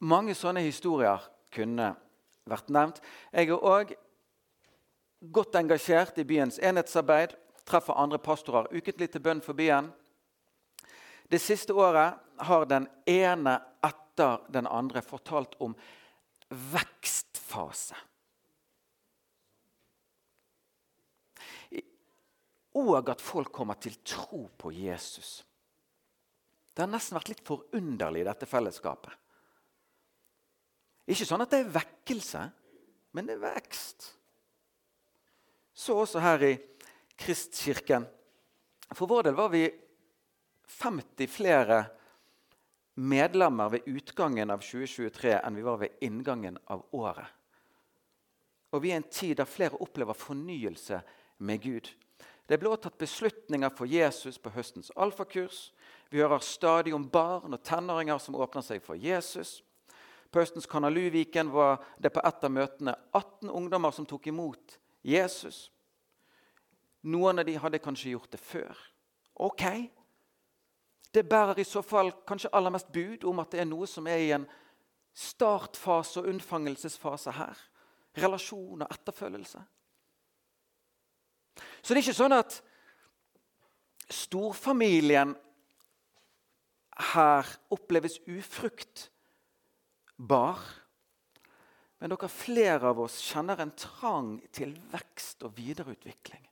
Mange 0.00 0.34
sånne 0.34 0.60
historier 0.60 1.22
kunne 1.54 1.92
vært 2.44 2.68
nevnt. 2.74 3.00
Jeg 3.32 3.48
er 3.48 3.64
òg 3.64 3.94
godt 5.32 5.54
engasjert 5.54 6.18
i 6.18 6.24
byens 6.26 6.58
enhetsarbeid. 6.58 7.36
Treffer 7.64 7.96
andre 7.96 8.18
pastorer 8.18 8.68
ukentlig 8.72 9.12
til 9.12 9.22
bønn 9.22 9.40
for 9.40 9.54
byen. 9.54 9.92
Det 11.30 11.40
siste 11.40 11.72
året 11.72 12.18
har 12.42 12.64
den 12.66 12.88
ene 13.06 13.60
etter 13.84 14.42
den 14.52 14.66
andre 14.66 15.02
fortalt 15.02 15.54
om 15.60 15.76
vekstfase. 16.50 17.94
Og 22.78 23.10
at 23.12 23.20
folk 23.20 23.52
kommer 23.52 23.76
til 23.80 23.98
tro 24.06 24.46
på 24.58 24.72
Jesus. 24.72 25.42
Det 26.72 26.84
har 26.84 26.88
nesten 26.88 27.18
vært 27.18 27.28
litt 27.34 27.44
forunderlig, 27.44 28.24
dette 28.24 28.48
fellesskapet. 28.48 29.12
Ikke 31.12 31.26
sånn 31.28 31.44
at 31.44 31.52
det 31.52 31.60
er 31.60 31.74
vekkelse, 31.74 32.42
men 33.12 33.28
det 33.28 33.36
er 33.36 33.44
vekst. 33.44 34.06
Så 35.74 35.96
også 35.98 36.22
her 36.22 36.44
i 36.46 36.52
Kristkirken. 37.18 38.06
For 38.92 39.08
vår 39.10 39.28
del 39.28 39.36
var 39.36 39.50
vi 39.52 39.66
50 40.72 41.28
flere 41.28 41.82
medlemmer 42.94 43.72
ved 43.72 43.88
utgangen 43.88 44.52
av 44.52 44.64
2023 44.64 45.36
enn 45.40 45.56
vi 45.56 45.64
var 45.64 45.80
ved 45.80 46.04
inngangen 46.04 46.58
av 46.72 46.84
året. 46.96 47.28
Og 48.72 48.84
vi 48.84 48.92
er 48.92 49.00
en 49.00 49.12
tid 49.12 49.36
der 49.40 49.48
flere 49.48 49.80
opplever 49.84 50.16
fornyelse 50.16 51.02
med 51.44 51.60
Gud. 51.64 51.88
Det 52.52 52.58
ble 52.60 52.74
tatt 52.76 52.98
beslutninger 53.00 53.70
for 53.72 53.88
Jesus 53.88 54.36
på 54.36 54.50
høstens 54.52 54.90
alfakurs. 55.00 55.70
Vi 56.12 56.20
hører 56.20 56.42
stadig 56.44 56.92
om 56.92 57.06
barn 57.08 57.56
og 57.56 57.62
tenåringer 57.64 58.18
som 58.20 58.36
åpner 58.36 58.60
seg 58.66 58.82
for 58.84 59.00
Jesus. 59.00 59.62
På 60.28 60.42
høstens 60.42 60.68
Kanaluviken 60.68 61.48
var 61.48 61.80
det 61.96 62.12
på 62.12 62.20
et 62.20 62.44
av 62.44 62.52
møtene 62.52 62.92
18 63.16 63.48
ungdommer 63.48 63.96
som 63.96 64.04
tok 64.04 64.28
imot 64.28 64.76
Jesus. 65.00 65.70
Noen 67.08 67.40
av 67.40 67.48
de 67.48 67.56
hadde 67.56 67.80
kanskje 67.80 68.12
gjort 68.12 68.36
det 68.36 68.44
før. 68.44 68.76
Ok. 69.40 69.64
Det 71.08 71.24
bærer 71.24 71.56
i 71.56 71.64
så 71.64 71.80
fall 71.80 72.12
kanskje 72.28 72.52
aller 72.52 72.76
mest 72.76 72.92
bud 72.92 73.24
om 73.32 73.40
at 73.40 73.56
det 73.56 73.64
er 73.64 73.72
noe 73.72 73.88
som 73.88 74.12
er 74.12 74.26
i 74.26 74.32
en 74.36 74.44
startfase 75.16 76.20
og 76.20 76.28
unnfangelsesfase 76.28 77.32
her. 77.32 77.68
Relasjon 78.20 78.84
og 78.84 78.92
etterfølgelse. 78.92 79.64
Så 81.82 81.92
det 81.92 81.98
er 82.00 82.04
ikke 82.06 82.16
sånn 82.16 82.36
at 82.36 82.58
storfamilien 84.12 85.34
her 87.12 87.46
oppleves 87.72 88.20
ufruktbar. 88.28 89.10
Men 92.02 92.10
dere 92.10 92.28
flere 92.32 92.90
av 92.90 92.98
oss 93.04 93.20
kjenner 93.22 93.60
en 93.62 93.74
trang 93.78 94.40
til 94.54 94.74
vekst 94.92 95.44
og 95.46 95.54
videreutvikling. 95.58 96.44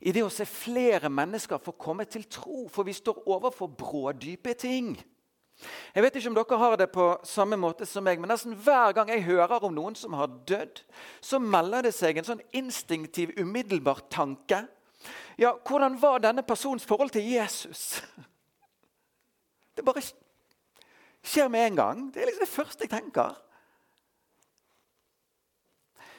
I 0.00 0.12
det 0.14 0.22
å 0.24 0.30
se 0.32 0.46
flere 0.48 1.10
mennesker 1.12 1.60
få 1.62 1.72
komme 1.78 2.04
til 2.08 2.24
tro, 2.30 2.68
for 2.72 2.82
vi 2.88 2.94
står 2.96 3.28
overfor 3.28 3.68
brådype 3.78 4.54
ting. 4.58 4.96
Jeg 5.94 6.04
vet 6.04 6.16
ikke 6.18 6.30
om 6.30 6.36
dere 6.36 6.58
har 6.60 6.76
det 6.78 6.86
på 6.94 7.06
samme 7.26 7.56
måte 7.58 7.86
som 7.88 8.04
meg, 8.06 8.20
men 8.20 8.30
nesten 8.30 8.54
hver 8.54 8.94
gang 8.94 9.10
jeg 9.10 9.26
hører 9.26 9.64
om 9.66 9.74
noen 9.74 9.96
som 9.98 10.14
har 10.18 10.30
dødd, 10.46 10.84
så 11.20 11.40
melder 11.42 11.88
det 11.88 11.94
seg 11.96 12.20
en 12.20 12.28
sånn 12.28 12.44
instinktiv, 12.56 13.34
umiddelbar 13.40 14.04
tanke. 14.12 14.62
Ja, 15.38 15.56
hvordan 15.66 15.98
var 16.02 16.22
denne 16.22 16.44
persons 16.46 16.86
forhold 16.86 17.14
til 17.16 17.26
Jesus? 17.26 18.02
Det 19.78 19.84
bare 19.86 20.02
skjer 21.22 21.50
med 21.54 21.68
en 21.68 21.76
gang. 21.78 22.00
Det 22.10 22.18
er 22.18 22.26
liksom 22.26 22.42
det 22.42 22.50
første 22.50 22.82
jeg 22.82 22.90
tenker. 22.90 23.36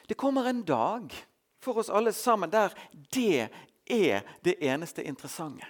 Det 0.08 0.16
kommer 0.16 0.48
en 0.48 0.62
dag 0.64 1.12
for 1.60 1.76
oss 1.82 1.92
alle 1.92 2.14
sammen 2.16 2.48
der 2.48 2.72
det 3.12 3.50
er 3.84 4.24
det 4.44 4.56
eneste 4.64 5.04
interessante. 5.04 5.66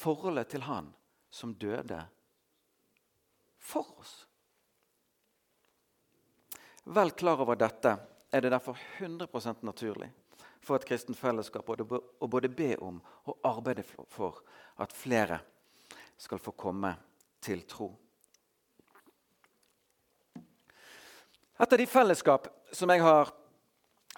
Forholdet 0.00 0.48
til 0.54 0.64
Han 0.64 0.88
som 1.30 1.52
døde 1.60 2.00
for 3.60 3.90
oss. 4.00 4.14
Vel 6.84 7.12
klar 7.12 7.42
over 7.44 7.58
dette 7.60 7.92
er 8.32 8.40
det 8.40 8.52
derfor 8.54 8.78
100% 8.98 9.60
naturlig 9.68 10.08
for 10.64 10.76
et 10.76 10.86
kristent 10.88 11.18
fellesskap 11.18 11.68
å 11.68 12.28
både 12.28 12.48
be 12.48 12.72
om 12.80 13.00
og 13.28 13.46
arbeide 13.46 13.84
for 13.84 14.40
at 14.80 14.94
flere 14.96 15.40
skal 16.20 16.40
få 16.40 16.54
komme 16.56 16.94
til 17.40 17.62
tro. 17.68 17.90
Et 21.60 21.72
av 21.72 21.78
de 21.78 21.86
fellesskap 21.86 22.48
som 22.72 22.88
jeg 22.92 23.04
har 23.04 23.32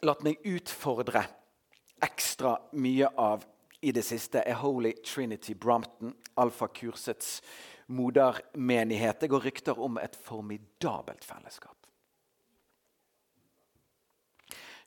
latt 0.06 0.22
meg 0.22 0.42
utfordre 0.46 1.24
ekstra 2.02 2.56
mye 2.78 3.10
av 3.18 3.46
i 3.82 3.92
det 3.92 4.04
siste, 4.06 4.42
er 4.46 4.60
Holy 4.62 4.92
Trinity 5.04 5.54
Brompton, 5.58 6.14
alfakursets 6.38 7.40
modermenighet. 7.86 9.20
Det 9.20 9.30
går 9.30 9.46
rykter 9.48 9.80
om 9.80 9.98
et 9.98 10.16
formidabelt 10.16 11.24
fellesskap. 11.24 11.76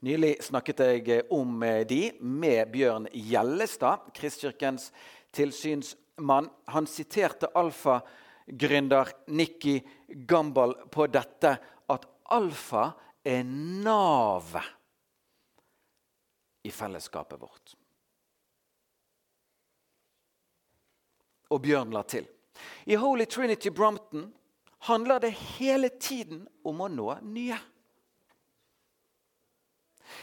Nylig 0.06 0.36
snakket 0.44 0.84
jeg 0.86 1.22
om 1.34 1.64
de 1.88 2.02
med 2.20 2.72
Bjørn 2.72 3.08
Gjellestad, 3.14 4.12
Kristkirkens 4.16 4.92
tilsynsmann 5.36 6.50
han 6.72 6.88
siterte 6.88 7.50
alfa-gründer 7.58 9.12
Nikki 9.28 9.80
Gambal 10.28 10.76
på 10.92 11.08
dette 11.12 11.56
at 11.90 12.06
alfa 12.36 12.92
er 13.26 13.44
navet 13.48 14.74
i 16.66 16.72
fellesskapet 16.74 17.42
vårt. 17.42 17.76
Og 21.54 21.62
Bjørn 21.66 21.94
la 21.94 22.04
til. 22.08 22.26
I 22.88 22.96
Holy 22.96 23.26
Trinity 23.30 23.70
Brompton 23.70 24.30
handler 24.88 25.20
det 25.20 25.34
hele 25.58 25.90
tiden 25.90 26.46
om 26.66 26.82
å 26.82 26.90
nå 26.92 27.10
nye. 27.26 27.58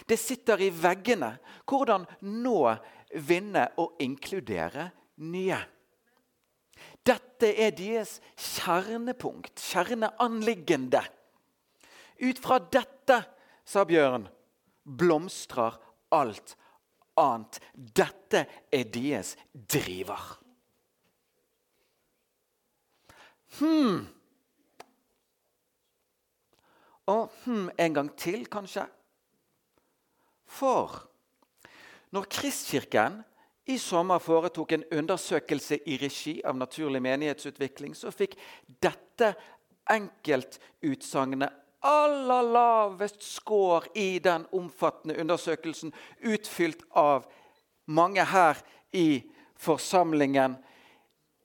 Det 0.07 0.19
sitter 0.19 0.63
i 0.63 0.71
veggene 0.75 1.35
hvordan 1.69 2.07
nå, 2.43 2.59
vinne 3.13 3.67
og 3.83 4.01
inkludere 4.01 4.89
nye. 5.29 5.59
Dette 7.03 7.51
er 7.61 7.75
deres 7.77 8.17
kjernepunkt, 8.39 9.59
kjerneanliggende. 9.61 11.03
Ut 12.23 12.39
fra 12.43 12.61
dette, 12.63 13.19
sa 13.67 13.85
Bjørn, 13.87 14.29
blomstrer 14.83 15.79
alt 16.15 16.55
annet. 17.19 17.59
Dette 17.75 18.47
er 18.71 18.87
deres 18.95 19.35
driver. 19.53 20.42
Hm. 23.59 24.07
Og 27.07 27.31
hm 27.45 27.71
en 27.79 27.95
gang 27.95 28.11
til, 28.17 28.47
kanskje. 28.47 28.87
For 30.47 31.03
når 32.12 32.29
Kristkirken 32.31 33.23
i 33.67 33.79
sommer 33.79 34.19
foretok 34.19 34.73
en 34.73 34.85
undersøkelse 34.93 35.79
i 35.88 35.97
regi 35.97 36.41
av 36.45 36.57
Naturlig 36.57 37.03
menighetsutvikling, 37.03 37.95
så 37.97 38.11
fikk 38.11 38.37
dette 38.83 39.33
enkeltutsagnet 39.91 41.62
aller 41.83 42.43
lavest 42.43 43.23
score 43.23 43.88
i 43.99 44.19
den 44.23 44.45
omfattende 44.55 45.17
undersøkelsen, 45.19 45.93
utfylt 46.23 46.85
av 46.95 47.27
mange 47.87 48.25
her 48.25 48.61
i 48.93 49.23
forsamlingen. 49.59 50.57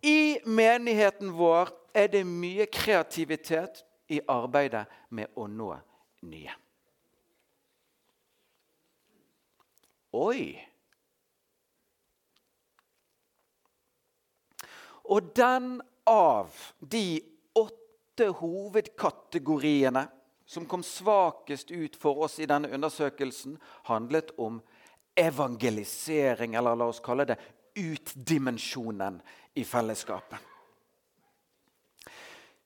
I 0.02 0.40
menigheten 0.46 1.32
vår 1.34 1.72
er 1.98 2.12
det 2.14 2.24
mye 2.28 2.68
kreativitet 2.70 3.84
i 4.14 4.22
arbeidet 4.30 4.86
med 5.10 5.34
å 5.36 5.48
nå 5.50 5.72
nye. 6.30 6.54
Oi! 10.18 10.56
Og 15.08 15.32
den 15.36 15.78
av 16.08 16.52
de 16.80 17.22
åtte 17.56 18.28
hovedkategoriene 18.40 20.08
som 20.48 20.66
kom 20.68 20.84
svakest 20.84 21.72
ut 21.72 21.96
for 22.00 22.24
oss 22.28 22.38
i 22.40 22.48
denne 22.48 22.72
undersøkelsen, 22.72 23.58
handlet 23.88 24.32
om 24.40 24.62
evangelisering, 25.18 26.56
eller 26.56 26.76
la 26.76 26.88
oss 26.92 27.04
kalle 27.04 27.26
det 27.28 27.40
utdimensjonen 27.78 29.22
i 29.54 29.63
fellesskapet. 29.66 30.40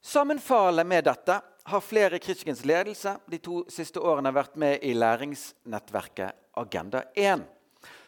Sammenfallende 0.01 0.83
med 0.83 1.03
dette 1.05 1.41
har 1.63 1.83
flere 1.85 2.19
Kristens 2.19 2.63
ledelse 2.65 3.17
de 3.29 3.37
to 3.37 3.61
siste 3.69 4.01
årene 4.01 4.31
vært 4.33 4.55
med 4.57 4.81
i 4.81 4.95
læringsnettverket 4.97 6.57
Agenda 6.57 7.03
1, 7.15 7.43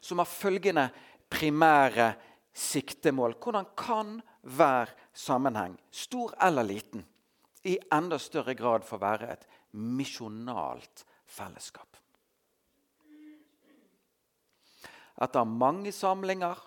som 0.01 0.19
har 0.19 0.29
følgende 0.29 0.87
primære 1.29 2.13
siktemål. 2.53 3.37
Hvordan 3.37 3.69
kan 3.77 4.17
hver 4.41 4.89
sammenheng, 5.13 5.77
stor 5.91 6.33
eller 6.41 6.65
liten, 6.65 7.05
i 7.63 7.77
enda 7.93 8.17
større 8.19 8.55
grad 8.57 8.83
få 8.83 8.97
være 8.99 9.29
et 9.31 9.47
misjonalt 9.71 11.05
fellesskap? 11.29 11.87
Etter 15.21 15.45
mange 15.45 15.91
samlinger, 15.93 16.57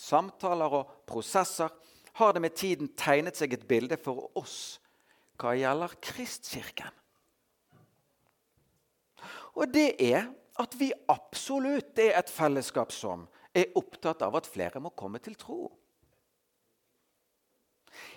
samtaler 0.00 0.76
og 0.80 0.92
prosesser 1.08 1.72
har 2.20 2.32
det 2.34 2.42
med 2.42 2.56
tiden 2.56 2.92
tegnet 2.98 3.38
seg 3.38 3.54
et 3.54 3.66
bilde 3.68 3.98
for 4.00 4.30
oss 4.38 4.78
hva 5.40 5.54
gjelder 5.56 5.94
Kristkirken. 6.04 6.96
Og 9.56 9.68
det 9.72 9.94
er 10.04 10.28
at 10.60 10.74
vi 10.78 10.90
absolutt 11.08 11.98
er 12.00 12.18
et 12.18 12.32
fellesskap 12.32 12.92
som 12.92 13.24
er 13.56 13.72
opptatt 13.78 14.22
av 14.22 14.36
at 14.38 14.48
flere 14.48 14.82
må 14.82 14.92
komme 14.96 15.20
til 15.22 15.36
tro. 15.38 15.70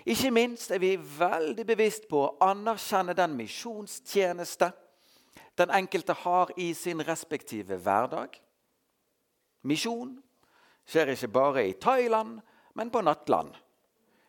Ikke 0.06 0.30
minst 0.30 0.70
er 0.70 0.80
vi 0.80 0.94
veldig 0.96 1.64
bevisst 1.66 2.06
på 2.08 2.20
å 2.20 2.32
anerkjenne 2.44 3.16
den 3.16 3.34
misjonstjeneste 3.38 4.70
den 5.58 5.70
enkelte 5.70 6.16
har 6.24 6.50
i 6.58 6.72
sin 6.74 7.02
respektive 7.06 7.78
hverdag. 7.82 8.36
Misjon 9.62 10.16
skjer 10.86 11.14
ikke 11.14 11.32
bare 11.32 11.66
i 11.68 11.76
Thailand, 11.80 12.40
men 12.74 12.90
på 12.90 13.02
Nattland. 13.04 13.54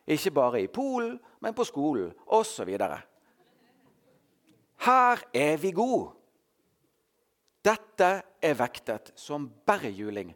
Ikke 0.05 0.31
bare 0.31 0.61
i 0.61 0.67
Polen, 0.67 1.17
men 1.41 1.53
på 1.53 1.65
skolen 1.65 2.13
osv. 2.25 2.69
Her 4.85 5.23
er 5.33 5.57
vi 5.57 5.71
gode. 5.71 6.11
Dette 7.65 8.09
er 8.41 8.57
vektet 8.59 9.15
som 9.17 9.47
bergjuling 9.65 10.29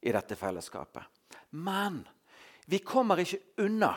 i 0.00 0.12
dette 0.14 0.36
fellesskapet. 0.38 1.02
Men 1.58 2.04
vi 2.70 2.78
kommer 2.84 3.18
ikke 3.18 3.40
unna 3.64 3.90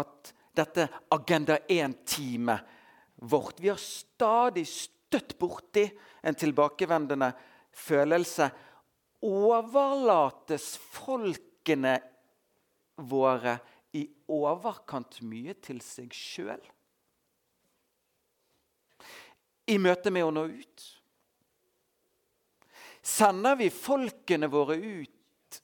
at 0.00 0.32
dette 0.56 0.86
Agenda 1.12 1.58
1-teamet 1.68 2.76
vårt 3.20 3.60
Vi 3.60 3.68
har 3.68 3.76
stadig 3.76 4.64
støtt 4.68 5.34
borti 5.38 5.84
en 6.22 6.34
tilbakevendende 6.34 7.32
følelse. 7.72 8.48
Overlates 9.26 10.76
folkene 10.80 11.98
våre 12.96 13.58
i 13.96 14.06
overkant 14.32 15.20
mye 15.26 15.54
til 15.60 15.82
seg 15.84 16.14
sjøl? 16.14 16.62
I 19.70 19.76
møte 19.78 20.10
med 20.10 20.26
å 20.26 20.32
nå 20.34 20.46
ut? 20.50 20.86
Sender 23.00 23.56
vi 23.60 23.68
folkene 23.72 24.48
våre 24.50 24.76
ut 24.76 25.60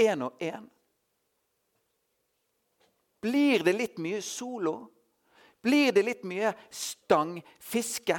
én 0.00 0.24
og 0.26 0.40
én? 0.42 0.64
Blir 3.24 3.64
det 3.64 3.72
litt 3.72 4.00
mye 4.02 4.20
solo? 4.24 4.74
Blir 5.64 5.94
det 5.96 6.02
litt 6.04 6.24
mye 6.28 6.50
stangfiske? 6.68 8.18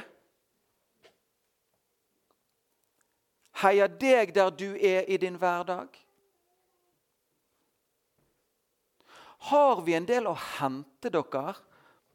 Heier 3.62 3.88
deg 3.88 4.34
der 4.36 4.52
du 4.52 4.74
er 4.76 5.08
i 5.08 5.18
din 5.18 5.38
hverdag? 5.40 6.06
har 9.46 9.82
vi 9.82 9.94
en 9.94 10.08
del 10.10 10.26
å 10.26 10.38
hente 10.58 11.12
dere 11.14 11.54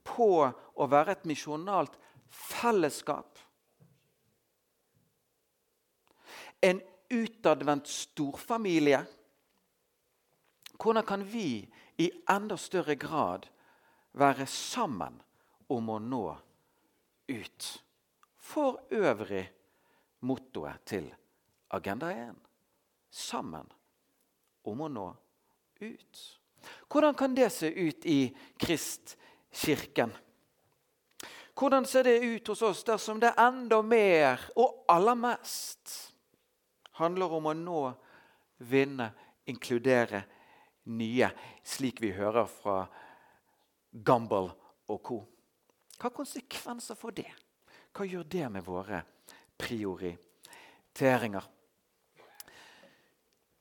på 0.06 0.30
å 0.50 0.86
være 0.90 1.14
et 1.14 1.28
misjonalt 1.30 1.94
fellesskap. 2.26 3.38
En 6.60 6.80
utadvendt 7.10 7.90
storfamilie. 7.90 9.04
Hvordan 10.80 11.06
kan 11.06 11.22
vi 11.22 11.62
i 12.02 12.10
enda 12.32 12.58
større 12.58 12.96
grad 12.98 13.46
være 14.18 14.46
sammen 14.50 15.20
om 15.70 15.94
å 15.94 16.00
nå 16.02 16.24
ut? 17.30 17.70
For 18.50 18.82
øvrig 18.90 19.44
mottoet 20.26 20.82
til 20.88 21.06
Agenda 21.70 22.10
1. 22.10 22.34
Sammen 23.10 23.66
om 24.66 24.80
å 24.82 24.88
nå 24.90 25.06
ut. 25.80 26.22
Hvordan 26.90 27.14
kan 27.14 27.34
det 27.34 27.50
se 27.54 27.70
ut 27.70 28.06
i 28.06 28.36
Kristkirken? 28.58 30.12
Hvordan 31.54 31.84
ser 31.86 32.04
det 32.08 32.18
ut 32.24 32.48
hos 32.48 32.62
oss 32.62 32.84
dersom 32.84 33.20
det 33.20 33.34
enda 33.38 33.82
mer 33.84 34.40
og 34.56 34.84
aller 34.88 35.18
mest 35.18 36.14
handler 37.00 37.32
om 37.36 37.46
å 37.50 37.54
nå, 37.56 37.82
vinne, 38.70 39.10
inkludere 39.48 40.22
nye, 40.92 41.30
slik 41.64 42.00
vi 42.02 42.12
hører 42.16 42.48
fra 42.50 42.80
Gamble 43.90 44.50
og 44.90 45.00
co.? 45.04 45.20
Hva 46.00 46.08
er 46.08 46.16
konsekvenser 46.16 46.96
for 46.98 47.14
det? 47.14 47.30
Hva 47.92 48.08
gjør 48.08 48.24
det 48.24 48.48
med 48.56 48.64
våre 48.64 49.02
prioriteringer? 49.60 51.44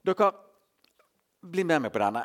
Dere, 0.06 0.30
bli 1.42 1.64
med 1.64 1.84
meg 1.84 1.94
på 1.94 2.02
denne. 2.02 2.24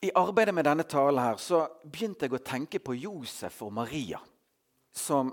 I 0.00 0.12
arbeidet 0.16 0.54
med 0.54 0.64
denne 0.64 0.86
talen 0.88 1.20
her, 1.20 1.36
så 1.36 1.64
begynte 1.84 2.26
jeg 2.26 2.38
å 2.38 2.44
tenke 2.44 2.80
på 2.80 2.94
Josef 2.96 3.60
og 3.66 3.74
Maria, 3.76 4.20
som 4.92 5.32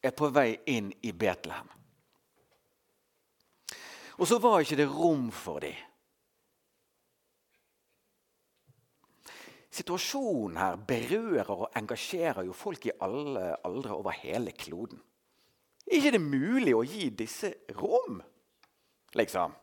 er 0.00 0.14
på 0.16 0.30
vei 0.32 0.54
inn 0.72 0.88
i 1.04 1.12
Betlehem. 1.12 1.68
Og 4.20 4.28
så 4.28 4.38
var 4.40 4.62
ikke 4.62 4.78
det 4.80 4.88
rom 4.88 5.28
for 5.32 5.64
dem. 5.64 5.76
Situasjonen 9.70 10.58
her 10.58 10.80
berører 10.82 11.52
og 11.54 11.76
engasjerer 11.78 12.44
jo 12.48 12.56
folk 12.56 12.88
i 12.88 12.96
alle 13.04 13.52
aldre 13.64 13.94
over 13.94 14.16
hele 14.18 14.52
kloden. 14.52 14.98
Er 15.86 16.00
ikke 16.00 16.14
det 16.16 16.22
mulig 16.22 16.74
å 16.76 16.84
gi 16.84 17.08
disse 17.16 17.52
rom, 17.78 18.18
liksom? 19.16 19.54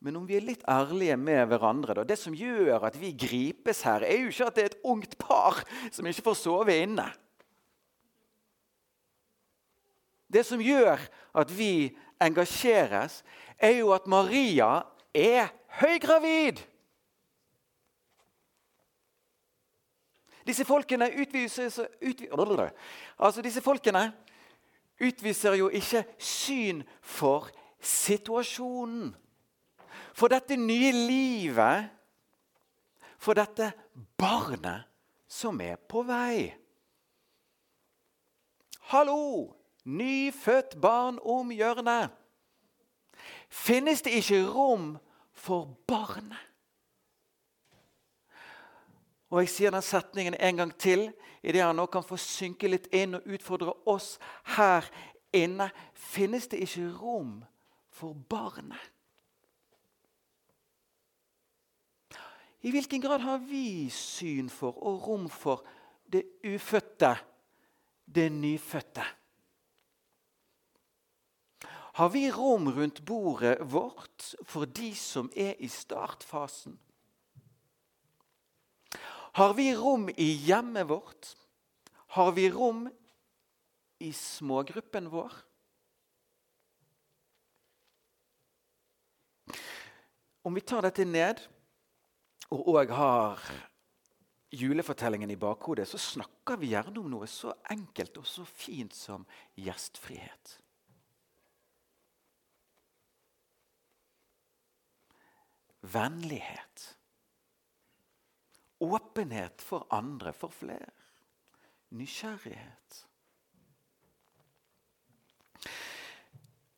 Men 0.00 0.16
om 0.16 0.24
vi 0.24 0.38
er 0.38 0.44
litt 0.44 0.62
ærlige 0.68 1.16
med 1.20 1.42
hverandre 1.50 1.98
da, 1.98 2.04
Det 2.08 2.16
som 2.18 2.34
gjør 2.36 2.86
at 2.88 2.96
vi 2.96 3.12
gripes 3.12 3.82
her, 3.84 4.04
er 4.06 4.22
jo 4.22 4.30
ikke 4.32 4.46
at 4.46 4.56
det 4.56 4.62
er 4.62 4.70
et 4.72 4.84
ungt 4.84 5.18
par 5.20 5.60
som 5.92 6.06
ikke 6.08 6.24
får 6.30 6.38
sove 6.40 6.76
inne. 6.86 7.04
Det 10.30 10.46
som 10.46 10.62
gjør 10.62 11.02
at 11.36 11.52
vi 11.52 11.90
engasjeres, 12.22 13.20
er 13.58 13.80
jo 13.80 13.92
at 13.92 14.06
Maria 14.06 14.82
er 15.12 15.50
høygravid. 15.82 16.62
Disse 20.46 20.64
folkene 20.64 21.10
utviser, 21.20 21.68
utvi, 22.00 22.28
altså 23.18 23.42
disse 23.44 23.60
folkene 23.60 24.06
utviser 25.00 25.58
jo 25.60 25.68
ikke 25.68 26.06
syn 26.18 26.80
for 27.02 27.50
situasjonen 27.80 29.12
for 30.14 30.32
dette 30.32 30.56
nye 30.56 30.92
livet, 30.92 31.88
for 33.20 33.36
dette 33.36 33.72
barnet 34.18 34.88
som 35.30 35.60
er 35.60 35.76
på 35.76 36.02
vei. 36.08 36.50
Hallo! 38.90 39.56
Nyfødt 39.84 40.80
barn 40.80 41.18
om 41.24 41.50
hjørnet. 41.50 42.10
Finnes 43.48 44.02
det 44.02 44.12
ikke 44.20 44.42
rom 44.52 44.98
for 45.32 45.76
barnet? 45.88 46.38
Og 49.30 49.40
Jeg 49.40 49.48
sier 49.48 49.70
den 49.70 49.82
setningen 49.82 50.34
en 50.34 50.56
gang 50.56 50.72
til, 50.78 51.12
idet 51.42 51.62
han 51.62 51.76
nå 51.78 51.86
kan 51.86 52.04
få 52.04 52.18
synke 52.18 52.68
litt 52.68 52.88
inn 52.92 53.14
og 53.14 53.26
utfordre 53.30 53.72
oss 53.86 54.18
her 54.56 54.84
inne. 55.32 55.70
Finnes 55.94 56.48
det 56.50 56.60
ikke 56.66 56.90
rom 56.98 57.38
for 57.94 58.18
barnet? 58.28 58.90
I 62.60 62.70
hvilken 62.70 63.00
grad 63.00 63.20
har 63.24 63.38
vi 63.38 63.88
syn 63.90 64.50
for 64.52 64.76
og 64.84 65.06
rom 65.06 65.28
for 65.32 65.64
det 66.12 66.26
ufødte 66.44 67.14
det 68.04 68.32
nyfødte? 68.32 69.04
Har 72.00 72.08
vi 72.08 72.30
rom 72.30 72.68
rundt 72.68 73.04
bordet 73.04 73.58
vårt 73.72 74.34
for 74.44 74.64
de 74.64 74.94
som 74.96 75.30
er 75.36 75.54
i 75.58 75.68
startfasen? 75.68 76.78
Har 79.32 79.52
vi 79.52 79.74
rom 79.76 80.08
i 80.08 80.28
hjemmet 80.46 80.88
vårt? 80.88 81.34
Har 82.06 82.32
vi 82.32 82.50
rom 82.50 82.88
i 84.00 84.12
smågruppen 84.12 85.10
vår? 85.10 85.32
Om 90.42 90.54
vi 90.54 90.60
tar 90.60 90.82
dette 90.82 91.04
ned 91.04 91.40
og 92.50 92.70
òg 92.74 92.90
har 92.94 93.42
julefortellingen 94.50 95.30
i 95.30 95.38
bakhodet, 95.38 95.86
så 95.88 95.98
snakker 95.98 96.58
vi 96.58 96.72
gjerne 96.72 96.98
om 96.98 97.10
noe 97.12 97.28
så 97.30 97.54
enkelt 97.70 98.18
og 98.18 98.26
så 98.26 98.44
fint 98.44 98.94
som 98.96 99.26
gjestfrihet. 99.54 100.56
Vennlighet. 105.80 106.96
Åpenhet 108.80 109.62
for 109.62 109.86
andre, 109.94 110.32
for 110.32 110.52
flere. 110.52 110.90
Nysgjerrighet. 111.96 113.06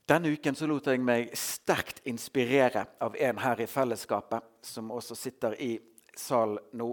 Denne 0.07 0.33
uken 0.35 0.57
så 0.59 0.67
lot 0.67 0.89
jeg 0.91 1.01
meg 1.03 1.31
sterkt 1.39 2.03
inspirere 2.11 2.85
av 3.03 3.15
en 3.17 3.39
her 3.39 3.61
i 3.63 3.69
fellesskapet, 3.71 4.43
som 4.63 4.91
også 4.91 5.15
sitter 5.17 5.55
i 5.63 5.77
salen 6.19 6.59
nå. 6.79 6.91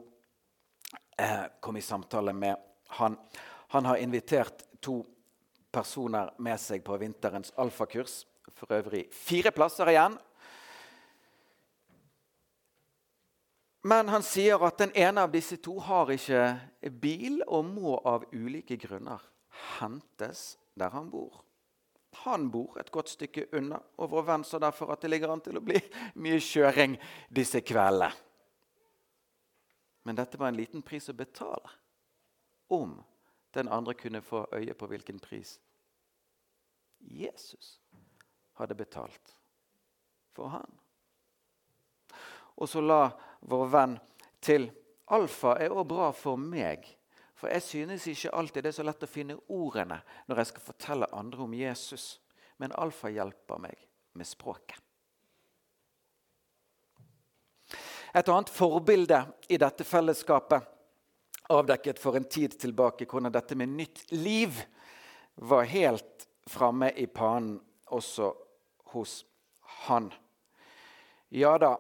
Jeg 1.20 1.50
kom 1.60 1.78
i 1.78 1.84
samtale 1.84 2.34
med 2.34 2.56
han. 3.00 3.18
Han 3.74 3.86
har 3.86 3.98
invitert 3.98 4.64
to 4.82 5.02
personer 5.72 6.32
med 6.38 6.62
seg 6.62 6.86
på 6.86 6.98
vinterens 7.02 7.52
alfakurs. 7.58 8.24
For 8.56 8.72
øvrig 8.74 9.06
fire 9.14 9.52
plasser 9.54 9.92
igjen. 9.92 10.16
Men 13.90 14.10
han 14.12 14.24
sier 14.26 14.60
at 14.68 14.80
den 14.82 14.92
ene 14.98 15.24
av 15.24 15.32
disse 15.32 15.58
to 15.64 15.78
har 15.86 16.10
ikke 16.12 16.90
bil 17.02 17.40
og 17.48 17.68
må 17.70 17.96
av 18.04 18.26
ulike 18.34 18.76
grunner 18.82 19.22
hentes 19.80 20.58
der 20.76 20.92
han 20.92 21.08
bor. 21.12 21.46
Han 22.24 22.50
bor 22.52 22.80
et 22.80 22.92
godt 22.92 23.12
stykke 23.14 23.46
unna, 23.56 23.80
og 23.98 24.12
vår 24.12 24.26
venn 24.28 24.44
sa 24.48 24.60
derfor 24.60 24.92
at 24.94 25.04
det 25.04 25.12
ligger 25.14 25.32
an 25.34 25.44
til 25.44 25.60
å 25.60 25.64
bli 25.64 25.80
mye 26.24 26.40
kjøring 26.44 26.98
disse 27.30 27.62
kveldene. 27.66 28.12
Men 30.08 30.18
dette 30.18 30.40
var 30.40 30.50
en 30.50 30.58
liten 30.58 30.82
pris 30.82 31.10
å 31.12 31.14
betale 31.14 31.70
om 32.74 32.98
den 33.54 33.68
andre 33.70 33.94
kunne 33.98 34.22
få 34.26 34.46
øye 34.56 34.74
på 34.74 34.88
hvilken 34.90 35.20
pris 35.22 35.58
Jesus 37.00 37.80
hadde 38.60 38.76
betalt 38.76 39.36
for 40.36 40.52
han. 40.54 40.72
Og 42.60 42.70
så 42.70 42.82
la 42.84 43.10
vår 43.48 43.68
venn 43.72 43.96
til 44.44 44.68
Alfa 45.16 45.56
er 45.62 45.74
òg 45.74 45.88
bra 45.90 46.10
for 46.14 46.40
meg 46.40 46.86
for 47.40 47.48
jeg 47.54 47.64
synes 47.64 48.08
ikke 48.12 48.34
alltid 48.36 48.66
det 48.66 48.74
er 48.74 48.78
så 48.82 48.84
lett 48.84 49.06
å 49.06 49.08
finne 49.08 49.38
ordene 49.56 50.02
når 50.28 50.42
jeg 50.42 50.52
skal 50.52 50.66
fortelle 50.66 51.08
andre 51.16 51.46
om 51.46 51.54
Jesus. 51.56 52.20
Men 52.60 52.76
alfa 52.76 53.08
hjelper 53.08 53.62
meg 53.64 53.86
med 54.20 54.28
språket. 54.28 54.82
Et 58.12 58.28
annet 58.28 58.52
forbilde 58.52 59.22
i 59.48 59.60
dette 59.62 59.86
fellesskapet 59.86 60.66
avdekket 61.54 62.02
for 62.02 62.18
en 62.18 62.26
tid 62.26 62.58
tilbake 62.60 63.08
hvordan 63.08 63.32
dette 63.32 63.56
med 63.56 63.72
nytt 63.78 64.04
liv 64.12 64.60
var 65.40 65.70
helt 65.70 66.28
framme 66.50 66.92
i 66.92 67.06
panen 67.08 67.56
også 67.88 68.34
hos 68.92 69.22
han. 69.86 70.10
Ja 71.30 71.56
da, 71.62 71.76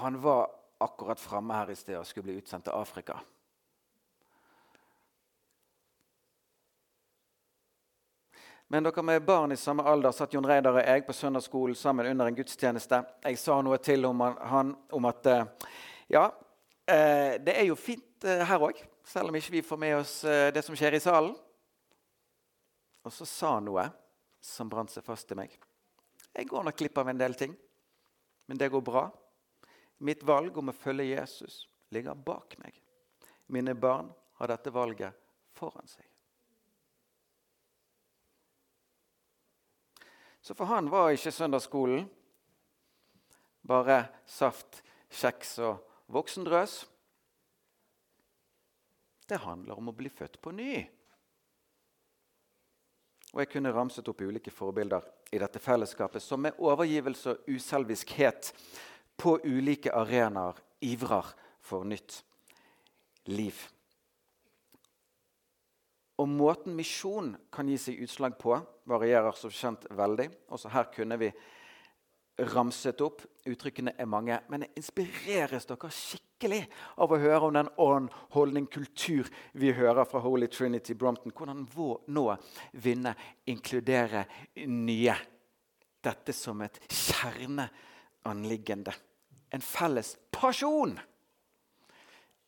han 0.00 0.18
var 0.20 0.50
akkurat 0.80 1.20
framme 1.20 1.60
her 1.60 1.72
i 1.72 1.78
sted 1.78 2.00
og 2.00 2.08
skulle 2.08 2.32
bli 2.32 2.40
utsendt 2.40 2.66
til 2.66 2.76
Afrika. 2.76 3.20
Men 8.68 8.82
dere 8.82 9.02
med 9.02 9.24
barn 9.24 9.52
i 9.52 9.56
samme 9.56 9.82
alder 9.86 10.10
satt 10.10 10.32
Jon 10.34 10.46
Reidar 10.46 10.74
og 10.74 10.82
jeg 10.82 11.04
på 11.06 11.14
søndagsskolen 11.14 11.76
sammen 11.78 12.08
under 12.10 12.26
en 12.26 12.34
gudstjeneste. 12.34 12.98
Jeg 13.22 13.38
sa 13.38 13.60
noe 13.62 13.78
til 13.78 14.08
om 14.08 14.24
han 14.26 14.72
om 14.90 15.06
at 15.06 15.28
eh, 15.30 15.44
ja, 16.10 16.24
eh, 16.82 17.36
det 17.38 17.54
er 17.54 17.68
jo 17.68 17.76
fint 17.78 18.26
eh, 18.26 18.42
her 18.48 18.64
òg, 18.66 18.80
selv 19.06 19.30
om 19.30 19.38
ikke 19.38 19.54
vi 19.54 19.62
får 19.62 19.78
med 19.78 19.94
oss 20.00 20.14
det 20.26 20.64
som 20.66 20.74
skjer 20.74 20.96
i 20.98 21.02
salen. 21.04 21.36
Og 23.06 23.14
så 23.14 23.28
sa 23.30 23.52
han 23.54 23.68
noe 23.68 23.86
som 24.42 24.66
brant 24.72 24.90
seg 24.90 25.06
fast 25.06 25.30
i 25.30 25.38
meg. 25.38 25.54
Jeg 26.34 26.50
går 26.50 26.66
nok 26.66 26.82
glipp 26.82 26.98
av 26.98 27.12
en 27.12 27.22
del 27.22 27.38
ting, 27.38 27.54
men 28.50 28.58
det 28.58 28.72
går 28.74 28.82
bra. 28.82 29.06
Mitt 30.02 30.26
valg 30.26 30.58
om 30.58 30.74
å 30.74 30.76
følge 30.76 31.06
Jesus 31.12 31.62
ligger 31.94 32.18
bak 32.18 32.58
meg. 32.66 32.74
Mine 33.46 33.78
barn 33.78 34.10
har 34.42 34.50
dette 34.50 34.74
valget 34.74 35.14
foran 35.54 35.86
seg. 35.86 36.15
Så 40.46 40.54
for 40.54 40.70
han 40.70 40.86
var 40.90 41.10
ikke 41.10 41.32
søndagsskolen 41.34 42.04
bare 43.66 44.04
saft, 44.30 44.78
kjeks 45.10 45.56
og 45.66 45.80
voksendrøs. 46.14 46.84
Det 49.26 49.40
handler 49.42 49.74
om 49.74 49.90
å 49.90 49.96
bli 49.98 50.06
født 50.06 50.38
på 50.38 50.54
ny. 50.54 50.84
Og 53.32 53.42
Jeg 53.42 53.50
kunne 53.56 53.74
ramset 53.74 54.06
opp 54.06 54.22
ulike 54.22 54.54
forbilder 54.54 55.02
i 55.34 55.42
dette 55.42 55.58
fellesskapet 55.58 56.22
som 56.22 56.46
med 56.46 56.62
overgivelse 56.62 57.34
og 57.34 57.50
uselviskhet 57.50 58.52
på 59.18 59.40
ulike 59.42 59.90
arenaer 59.98 60.62
ivrer 60.86 61.34
for 61.58 61.82
nytt 61.82 62.20
liv. 63.34 63.66
Og 66.16 66.28
Måten 66.28 66.76
misjon 66.76 67.34
kan 67.52 67.68
gi 67.68 67.76
seg 67.80 68.00
utslag 68.06 68.38
på, 68.40 68.56
varierer 68.88 69.36
som 69.36 69.52
kjent 69.52 69.84
veldig. 69.92 70.30
Også 70.54 70.70
her 70.72 70.88
kunne 70.94 71.18
vi 71.20 71.28
ramset 72.38 73.00
opp. 73.04 73.22
Uttrykkene 73.46 73.92
er 73.98 74.06
mange. 74.08 74.40
Men 74.48 74.64
inspireres 74.76 75.66
dere 75.68 75.90
skikkelig 75.92 76.62
av 77.02 77.12
å 77.12 77.18
høre 77.20 77.48
om 77.48 77.54
den 77.56 77.68
ånd, 77.82 78.08
holdning, 78.36 78.66
kultur 78.72 79.28
vi 79.52 79.72
hører 79.76 80.04
fra 80.08 80.20
Holy 80.24 80.48
Trinity 80.52 80.94
Brompton. 80.94 81.32
Hvordan 81.36 81.66
nå 82.12 82.26
vinne, 82.72 83.14
inkludere 83.52 84.24
nye. 84.66 85.16
Dette 86.06 86.32
som 86.36 86.60
et 86.62 86.78
kjerneanliggende. 86.92 88.92
En 89.52 89.64
felles 89.64 90.16
pasjon 90.32 90.98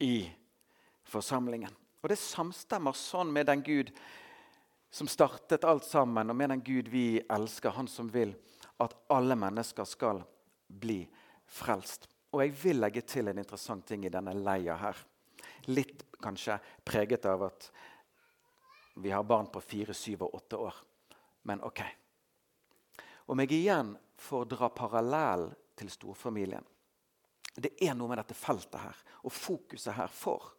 i 0.04 0.28
forsamlingen. 1.08 1.72
Og 2.02 2.12
det 2.12 2.18
samstemmer 2.20 2.94
sånn 2.94 3.32
med 3.34 3.48
den 3.48 3.62
Gud 3.66 3.92
som 4.90 5.08
startet 5.10 5.66
alt 5.68 5.84
sammen, 5.84 6.30
og 6.30 6.36
med 6.36 6.50
den 6.50 6.62
Gud 6.64 6.88
vi 6.88 7.20
elsker, 7.20 7.74
han 7.76 7.88
som 7.90 8.08
vil 8.12 8.32
at 8.80 8.94
alle 9.12 9.36
mennesker 9.36 9.84
skal 9.88 10.22
bli 10.68 11.02
frelst. 11.46 12.06
Og 12.32 12.44
jeg 12.44 12.54
vil 12.62 12.80
legge 12.80 13.02
til 13.08 13.28
en 13.28 13.40
interessant 13.40 13.86
ting 13.88 14.04
i 14.06 14.12
denne 14.12 14.34
leia 14.36 14.76
her. 14.78 14.98
Litt 15.72 16.04
kanskje 16.22 16.58
preget 16.84 17.26
av 17.28 17.48
at 17.48 17.70
vi 18.98 19.10
har 19.10 19.26
barn 19.26 19.48
på 19.52 19.62
fire, 19.62 19.94
syv 19.94 20.26
og 20.26 20.34
åtte 20.40 20.58
år. 20.58 20.74
Men 21.48 21.62
OK. 21.66 21.82
Om 23.28 23.42
jeg 23.44 23.54
igjen 23.58 23.94
får 24.18 24.48
dra 24.50 24.70
parallell 24.74 25.50
til 25.78 25.90
storfamilien 25.92 26.64
Det 27.54 27.70
er 27.84 27.94
noe 27.94 28.10
med 28.10 28.18
dette 28.18 28.34
feltet 28.34 28.80
her 28.80 29.02
og 29.22 29.34
fokuset 29.34 29.94
her 29.94 30.10
for 30.10 30.57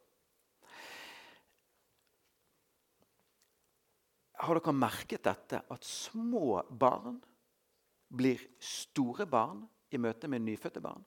Har 4.39 4.56
dere 4.56 4.71
merket 4.71 5.23
dette, 5.28 5.60
at 5.67 5.84
små 5.84 6.62
barn 6.71 7.19
blir 8.08 8.39
store 8.63 9.25
barn 9.28 9.65
i 9.91 9.99
møte 9.99 10.30
med 10.32 10.45
nyfødte 10.45 10.82
barn? 10.82 11.04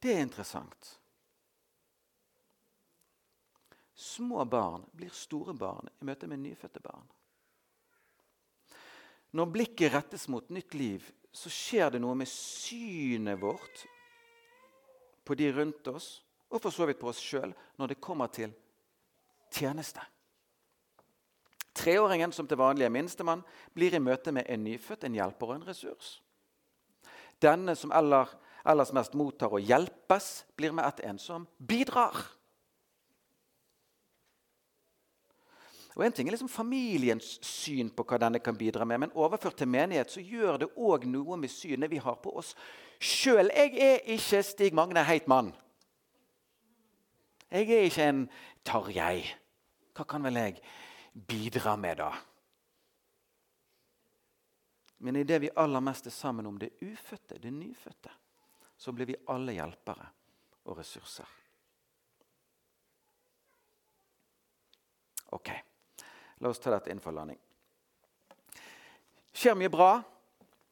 Det 0.00 0.12
er 0.12 0.24
interessant. 0.24 0.88
Små 3.94 4.44
barn 4.44 4.82
blir 4.92 5.12
store 5.16 5.54
barn 5.56 5.88
i 5.88 6.04
møte 6.04 6.28
med 6.28 6.42
nyfødte 6.42 6.82
barn. 6.84 7.06
Når 9.34 9.52
blikket 9.52 9.92
rettes 9.94 10.28
mot 10.28 10.48
nytt 10.52 10.76
liv, 10.76 11.06
så 11.32 11.50
skjer 11.50 11.94
det 11.94 12.02
noe 12.04 12.14
med 12.18 12.30
synet 12.30 13.40
vårt 13.40 13.86
på 15.24 15.34
de 15.34 15.52
rundt 15.52 15.88
oss, 15.88 16.24
og 16.50 16.60
for 16.62 16.70
så 16.70 16.86
vidt 16.86 17.00
på 17.00 17.08
oss 17.10 17.22
sjøl, 17.22 17.54
når 17.78 17.92
det 17.92 18.02
kommer 18.02 18.30
til 18.32 18.52
tjeneste. 19.54 20.02
Treåringen 21.74 22.32
som 22.32 22.46
til 22.46 22.60
vanlig 22.60 22.86
er 22.86 22.94
minstemann, 22.94 23.42
blir 23.74 23.96
i 23.96 24.02
møte 24.02 24.32
med 24.32 24.46
en 24.48 24.62
nyfødt 24.64 25.08
en 25.08 25.18
hjelper 25.18 25.50
og 25.50 25.56
en 25.56 25.66
ressurs. 25.66 26.20
Denne 27.42 27.74
som 27.76 27.92
eller, 27.92 28.30
ellers 28.64 28.94
mest 28.94 29.16
mottar 29.18 29.52
og 29.52 29.64
hjelpes, 29.64 30.44
blir 30.56 30.72
med 30.72 30.86
ett 30.86 31.02
en 31.08 31.18
som 31.18 31.48
bidrar. 31.58 32.14
Og 35.94 36.04
En 36.04 36.12
ting 36.12 36.26
er 36.26 36.34
liksom 36.34 36.50
familiens 36.50 37.36
syn 37.46 37.90
på 37.94 38.02
hva 38.02 38.18
denne 38.18 38.40
kan 38.42 38.56
bidra 38.58 38.84
med, 38.84 38.98
men 38.98 39.14
overført 39.14 39.56
til 39.58 39.70
menighet 39.70 40.10
så 40.10 40.22
gjør 40.22 40.58
det 40.58 40.72
òg 40.74 41.06
noe 41.06 41.38
med 41.38 41.50
synet 41.50 41.90
vi 41.90 42.02
har 42.02 42.18
på 42.22 42.32
oss 42.38 42.54
sjøl. 43.04 43.50
Jeg 43.52 43.76
er 43.78 44.02
ikke 44.16 44.42
Stig 44.42 44.74
Magne 44.74 45.04
Heitmann. 45.04 45.52
Jeg 47.50 47.70
er 47.70 47.88
ikke 47.88 48.08
en 48.08 48.24
Tarjei. 48.66 49.22
Hva 49.94 50.06
kan 50.08 50.24
vel 50.26 50.40
jeg 50.40 50.58
bidra 51.14 51.76
med, 51.78 52.00
da? 52.00 52.10
Men 55.04 55.20
i 55.20 55.24
det 55.28 55.38
vi 55.44 55.52
aller 55.60 55.84
mest 55.84 56.08
er 56.08 56.14
sammen 56.16 56.46
om 56.48 56.58
det 56.58 56.72
ufødte, 56.82 57.38
det 57.38 57.52
nyfødte, 57.52 58.10
så 58.76 58.92
blir 58.92 59.06
vi 59.06 59.16
alle 59.28 59.52
hjelpere 59.52 60.06
og 60.64 60.78
ressurser. 60.78 61.28
Ok, 65.36 65.50
la 66.40 66.48
oss 66.48 66.62
ta 66.62 66.72
dette 66.72 66.90
inn 66.94 67.02
for 67.02 67.14
landing. 67.14 67.38
skjer 69.34 69.54
mye 69.58 69.70
bra. 69.70 69.90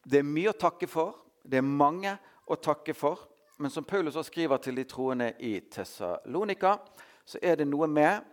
Det 0.03 0.19
er 0.19 0.27
mye 0.27 0.51
å 0.51 0.59
takke 0.59 0.87
for. 0.87 1.22
Det 1.43 1.59
er 1.59 1.67
mange 1.67 2.15
å 2.47 2.55
takke 2.55 2.95
for. 2.95 3.27
Men 3.59 3.71
som 3.71 3.85
Paulus 3.85 4.15
også 4.15 4.31
skriver 4.31 4.61
til 4.63 4.79
de 4.79 4.85
troende 4.89 5.33
i 5.43 5.59
Tessalonika, 5.71 6.77
så 7.25 7.39
er 7.41 7.59
det 7.61 7.67
noe 7.69 7.87
med 7.87 8.23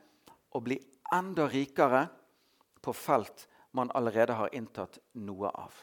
å 0.57 0.63
bli 0.65 0.79
enda 1.15 1.47
rikere 1.51 2.07
på 2.83 2.95
felt 2.97 3.47
man 3.77 3.91
allerede 3.95 4.35
har 4.35 4.55
inntatt 4.57 4.99
noe 5.13 5.51
av. 5.55 5.75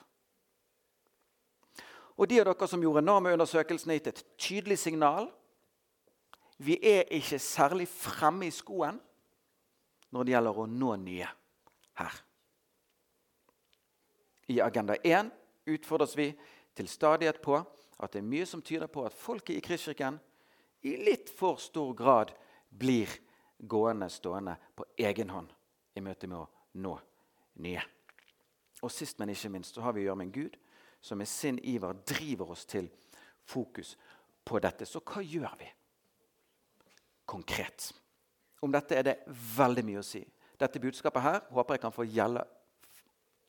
Og 2.18 2.28
De 2.28 2.40
av 2.42 2.48
dere 2.50 2.68
som 2.68 2.82
gjorde 2.82 3.06
NAMU-undersøkelsen, 3.06 3.94
gitt 3.94 4.10
et 4.10 4.24
tydelig 4.42 4.80
signal. 4.82 5.30
Vi 6.58 6.80
er 6.82 7.06
ikke 7.14 7.38
særlig 7.40 7.86
fremme 7.88 8.48
i 8.48 8.54
skoen 8.54 8.98
når 10.10 10.26
det 10.26 10.34
gjelder 10.34 10.58
å 10.58 10.66
nå 10.72 10.96
nye 11.04 11.28
her. 12.00 12.16
I 14.50 14.58
Agenda 14.64 14.96
1 15.04 15.30
utfordres 15.70 16.16
vi 16.18 16.32
til 16.78 16.90
stadighet 16.90 17.42
på 17.42 17.58
at 17.58 18.14
det 18.14 18.22
er 18.22 18.30
mye 18.30 18.46
som 18.46 18.62
tyder 18.62 18.90
på 18.92 19.06
at 19.06 19.16
folket 19.18 19.58
i 19.58 19.64
Kristkirken 19.66 20.20
i 20.86 20.94
litt 21.02 21.32
for 21.34 21.58
stor 21.62 21.94
grad 21.98 22.34
blir 22.70 23.10
gående 23.58 24.10
stående 24.14 24.54
på 24.78 24.86
egen 25.02 25.34
hånd 25.34 25.50
i 25.98 26.04
møte 26.06 26.30
med 26.30 26.44
å 26.44 26.48
nå 26.84 26.94
nye. 27.66 27.82
Og 28.86 28.94
Sist, 28.94 29.18
men 29.18 29.34
ikke 29.34 29.50
minst, 29.50 29.74
så 29.74 29.82
har 29.82 29.96
vi 29.96 30.04
å 30.04 30.10
gjøre 30.12 30.22
med 30.22 30.30
en 30.30 30.36
Gud 30.36 30.58
som 31.02 31.18
med 31.18 31.30
sin 31.30 31.58
iver 31.66 31.98
driver 32.06 32.54
oss 32.54 32.66
til 32.70 32.90
fokus 33.48 33.96
på 34.46 34.60
dette. 34.62 34.86
Så 34.86 35.02
hva 35.02 35.24
gjør 35.26 35.56
vi 35.58 35.72
konkret? 37.26 37.90
Om 38.62 38.74
dette 38.74 38.98
er 38.98 39.06
det 39.08 39.18
veldig 39.58 39.86
mye 39.86 40.04
å 40.04 40.06
si. 40.06 40.22
Dette 40.58 40.82
budskapet 40.82 41.26
her 41.26 41.42
håper 41.54 41.78
jeg 41.78 41.86
kan 41.86 41.94
få 41.94 42.06
gjelde 42.06 42.46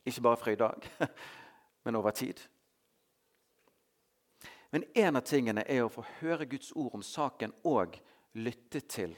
ikke 0.09 0.25
bare 0.25 0.41
fra 0.41 0.53
i 0.53 0.57
dag, 0.57 0.89
men 1.85 1.97
over 1.97 2.11
tid. 2.17 2.41
Men 4.71 4.85
en 4.95 5.17
av 5.17 5.25
tingene 5.25 5.65
er 5.65 5.85
å 5.85 5.93
få 5.93 6.05
høre 6.21 6.47
Guds 6.49 6.73
ord 6.77 6.99
om 6.99 7.05
saken 7.05 7.55
og 7.69 7.97
lytte 8.37 8.83
til 8.85 9.15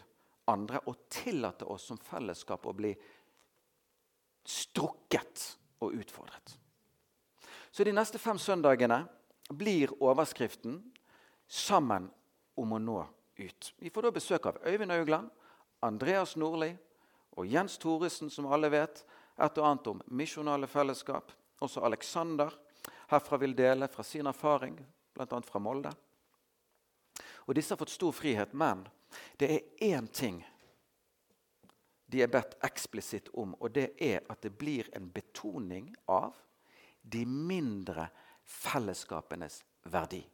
andre 0.50 0.82
og 0.86 1.08
tillate 1.10 1.66
oss 1.66 1.88
som 1.90 1.98
fellesskap 1.98 2.66
å 2.66 2.74
bli 2.74 2.92
strukket 4.46 5.44
og 5.82 5.94
utfordret. 5.98 6.56
Så 7.70 7.84
de 7.86 7.94
neste 7.94 8.18
fem 8.18 8.38
søndagene 8.38 9.04
blir 9.50 9.92
overskriften 10.02 10.82
'Sammen 11.50 12.10
om 12.56 12.72
å 12.72 12.78
nå 12.78 13.06
ut'. 13.38 13.72
Vi 13.78 13.90
får 13.90 14.02
da 14.02 14.10
besøk 14.10 14.46
av 14.46 14.58
Øyvind 14.66 14.92
Augland, 14.92 15.30
Andreas 15.82 16.36
Nordli 16.36 16.76
og 17.32 17.46
Jens 17.46 17.78
Thoresen, 17.78 18.30
som 18.30 18.46
alle 18.46 18.70
vet 18.70 19.04
et 19.38 19.58
og 19.58 19.66
annet 19.66 19.86
om 19.86 20.02
misjonale 20.06 20.66
fellesskap. 20.66 21.32
Også 21.60 21.82
Alexander 21.82 22.50
herfra 23.08 23.36
vil 23.36 23.56
dele 23.56 23.88
fra 23.88 24.02
sin 24.02 24.26
erfaring, 24.26 24.78
bl.a. 25.20 25.40
fra 25.44 25.61
Molde. 25.62 25.92
Og 27.46 27.54
Disse 27.56 27.74
har 27.74 27.80
fått 27.80 27.92
stor 27.92 28.12
frihet, 28.14 28.52
men 28.54 28.87
det 29.37 29.50
er 29.50 29.94
én 29.96 30.09
ting 30.09 30.40
de 32.11 32.22
er 32.22 32.30
bedt 32.30 32.56
eksplisitt 32.66 33.28
om, 33.38 33.52
og 33.62 33.70
det 33.74 33.92
er 34.02 34.24
at 34.33 34.42
det 34.42 34.50
blir 34.59 34.88
en 34.98 35.06
betoning 35.14 35.92
av 36.11 36.35
de 37.02 37.22
mindre 37.26 38.09
fellesskapenes 38.44 39.61
verdi. 39.87 40.24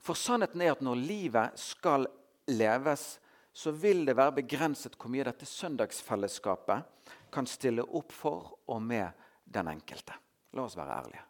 For 0.00 0.14
sannheten 0.16 0.62
er 0.62 0.76
at 0.76 0.84
når 0.86 1.02
livet 1.02 1.58
skal 1.60 2.06
leves, 2.50 3.18
så 3.52 3.74
vil 3.74 4.04
det 4.06 4.14
være 4.16 4.38
begrenset 4.38 4.94
hvor 4.96 5.10
mye 5.12 5.26
dette 5.26 5.48
søndagsfellesskapet 5.50 7.10
kan 7.34 7.50
stille 7.50 7.82
opp 7.82 8.14
for 8.14 8.54
og 8.70 8.80
med 8.82 9.10
den 9.44 9.68
enkelte. 9.74 10.14
La 10.54 10.64
oss 10.64 10.78
være 10.78 10.94
ærlige. 11.02 11.29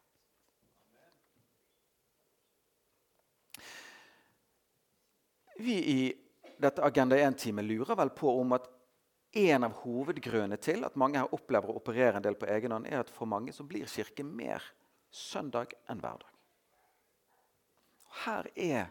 Vi 5.61 5.77
i 5.77 6.13
dette 6.57 6.85
Agenda 6.85 7.17
1-teamet 7.17 7.65
lurer 7.65 7.97
vel 7.97 8.11
på 8.17 8.33
om 8.41 8.53
at 8.57 8.69
en 9.37 9.65
av 9.67 9.75
hovedgrunnene 9.83 10.57
til 10.57 10.87
at 10.87 10.97
mange 10.99 11.21
her 11.21 11.35
opplever 11.37 11.69
å 11.69 11.77
operere 11.79 12.17
en 12.17 12.25
del 12.25 12.37
på 12.41 12.49
egen 12.49 12.73
hånd, 12.73 12.89
er 12.89 13.03
at 13.03 13.11
for 13.13 13.29
mange 13.29 13.53
så 13.53 13.67
blir 13.69 13.89
kirke 13.91 14.25
mer 14.25 14.65
søndag 15.13 15.75
enn 15.91 16.01
hverdag. 16.01 16.31
Her 18.25 18.49
er 18.57 18.89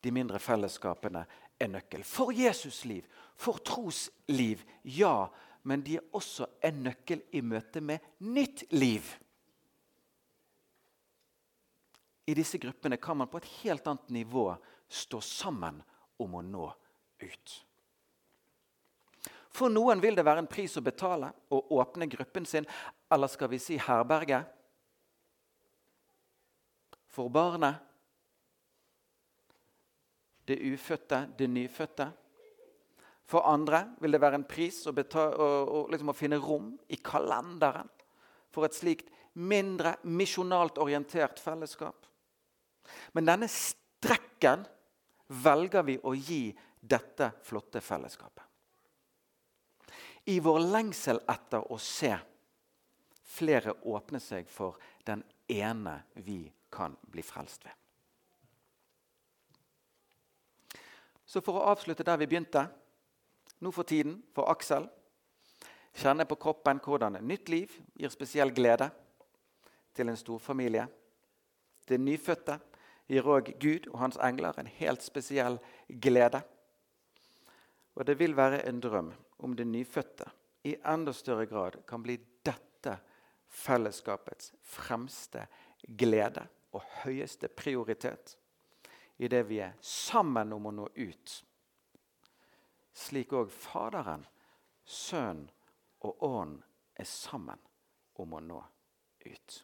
de 0.00 0.12
mindre 0.14 0.40
fellesskapene 0.40 1.26
en 1.60 1.76
nøkkel. 1.76 2.04
For 2.08 2.32
Jesus 2.32 2.84
liv, 2.88 3.04
for 3.36 3.60
trosliv, 3.60 4.62
ja. 4.82 5.28
Men 5.68 5.82
de 5.84 5.98
er 5.98 6.16
også 6.16 6.48
en 6.64 6.80
nøkkel 6.86 7.26
i 7.36 7.42
møte 7.44 7.82
med 7.84 8.04
nytt 8.24 8.64
liv. 8.72 9.04
I 12.26 12.34
disse 12.34 12.58
gruppene 12.62 12.96
kan 12.96 13.20
man 13.20 13.28
på 13.30 13.42
et 13.42 13.50
helt 13.60 13.86
annet 13.86 14.08
nivå 14.16 14.48
stå 14.88 15.20
sammen 15.20 15.82
om 16.22 16.36
å 16.38 16.42
nå 16.44 16.66
ut. 17.22 17.54
For 19.56 19.72
noen 19.72 20.02
vil 20.02 20.16
det 20.16 20.24
være 20.26 20.44
en 20.44 20.50
pris 20.50 20.76
å 20.76 20.84
betale 20.84 21.30
å 21.52 21.62
åpne 21.78 22.08
gruppen 22.12 22.44
sin, 22.48 22.66
eller 23.12 23.30
skal 23.32 23.48
vi 23.48 23.60
si 23.62 23.78
herberget. 23.80 24.52
For 27.08 27.32
barnet, 27.32 27.80
det 30.46 30.58
ufødte, 30.60 31.22
det 31.38 31.48
nyfødte. 31.50 32.10
For 33.26 33.48
andre 33.48 33.80
vil 33.98 34.14
det 34.14 34.20
være 34.22 34.38
en 34.38 34.46
pris 34.46 34.84
å, 34.86 34.92
betale, 34.94 35.34
å, 35.34 35.46
å, 35.64 35.78
liksom 35.90 36.12
å 36.12 36.14
finne 36.14 36.38
rom 36.38 36.74
i 36.92 37.00
kalenderen 37.02 37.88
for 38.54 38.68
et 38.68 38.76
slikt 38.76 39.08
mindre 39.36 39.96
misjonalt 40.06 40.78
orientert 40.80 41.40
fellesskap. 41.42 42.06
Men 43.16 43.26
denne 43.26 43.48
strekken 43.50 44.62
velger 45.26 45.82
vi 45.82 45.98
å 46.02 46.14
gi 46.14 46.42
dette 46.80 47.32
flotte 47.42 47.80
fellesskapet 47.80 48.46
i 50.26 50.40
vår 50.40 50.58
lengsel 50.58 51.20
etter 51.30 51.62
å 51.72 51.78
se 51.78 52.10
flere 53.36 53.76
åpne 53.86 54.18
seg 54.22 54.48
for 54.50 54.78
den 55.06 55.22
ene 55.46 56.00
vi 56.26 56.40
kan 56.72 56.96
bli 57.06 57.22
frelst 57.22 57.62
ved. 57.62 57.74
Så 61.26 61.42
for 61.42 61.58
å 61.58 61.68
avslutte 61.70 62.06
der 62.06 62.18
vi 62.18 62.26
begynte, 62.26 62.64
nå 63.62 63.70
for 63.74 63.86
tiden, 63.86 64.18
for 64.34 64.50
Aksel 64.50 64.88
Kjenne 65.96 66.26
på 66.28 66.36
kroppen 66.36 66.76
hvordan 66.84 67.14
nytt 67.24 67.48
liv 67.48 67.72
gir 67.96 68.10
spesiell 68.12 68.50
glede 68.52 68.90
til 69.96 70.10
en 70.12 70.18
storfamilie. 70.20 70.82
Det 71.88 71.96
nyfødte 71.96 72.58
gir 73.08 73.28
òg 73.28 73.52
Gud 73.62 73.88
og 73.92 74.00
hans 74.02 74.18
engler 74.22 74.58
en 74.58 74.70
helt 74.78 75.02
spesiell 75.02 75.58
glede. 75.88 76.42
Og 77.96 78.06
det 78.06 78.18
vil 78.18 78.36
være 78.36 78.64
en 78.68 78.80
drøm 78.80 79.12
om 79.38 79.54
det 79.56 79.66
nyfødte 79.66 80.30
i 80.66 80.76
enda 80.84 81.12
større 81.12 81.46
grad 81.46 81.78
kan 81.86 82.02
bli 82.02 82.18
dette 82.44 82.96
fellesskapets 83.48 84.52
fremste 84.62 85.46
glede 85.98 86.46
og 86.74 86.82
høyeste 87.04 87.48
prioritet 87.48 88.36
i 89.16 89.28
det 89.28 89.42
vi 89.48 89.60
er 89.64 89.76
sammen 89.80 90.52
om 90.52 90.66
å 90.68 90.74
nå 90.74 90.88
ut. 90.96 91.36
Slik 92.96 93.32
òg 93.36 93.52
Faderen, 93.52 94.26
Sønnen 94.84 95.48
og 96.06 96.22
Ånden 96.24 96.60
er 96.96 97.08
sammen 97.08 97.60
om 98.20 98.36
å 98.36 98.40
nå 98.40 98.60
ut. 99.26 99.56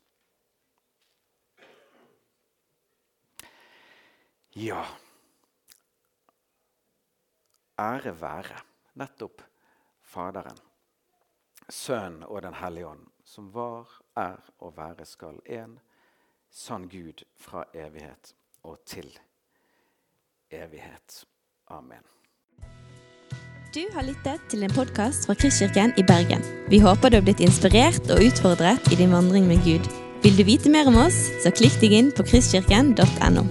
Ja 4.53 4.83
Ære 7.81 8.13
være 8.21 8.59
nettopp 9.01 9.41
Faderen, 10.05 10.59
Sønnen 11.73 12.27
og 12.29 12.43
Den 12.45 12.55
hellige 12.61 12.87
ånd, 12.87 13.07
som 13.25 13.49
var, 13.55 13.89
er 14.17 14.37
og 14.61 14.77
være 14.77 15.07
skal 15.09 15.41
en 15.47 15.79
sann 16.51 16.85
Gud 16.93 17.25
fra 17.41 17.65
evighet 17.73 18.35
og 18.63 18.77
til 18.85 19.09
evighet. 20.51 21.25
Amen. 21.69 22.05
Du 23.73 23.89
har 23.95 24.05
lyttet 24.05 24.41
til 24.51 24.63
en 24.63 24.75
podkast 24.77 25.27
fra 25.27 25.35
Kristkirken 25.35 25.97
i 25.97 26.05
Bergen. 26.05 26.45
Vi 26.69 26.79
håper 26.79 27.09
du 27.09 27.23
har 27.23 27.25
blitt 27.25 27.41
inspirert 27.41 28.05
og 28.13 28.21
utfordret 28.21 28.93
i 28.93 29.01
din 29.01 29.17
vandring 29.17 29.49
med 29.49 29.65
Gud. 29.65 29.89
Vil 30.23 30.37
du 30.37 30.45
vite 30.45 30.69
mer 30.69 30.93
om 30.93 31.01
oss, 31.07 31.31
så 31.41 31.51
klikk 31.51 31.81
deg 31.81 31.97
inn 31.97 32.13
på 32.13 32.29
kristkirken.no. 32.29 33.49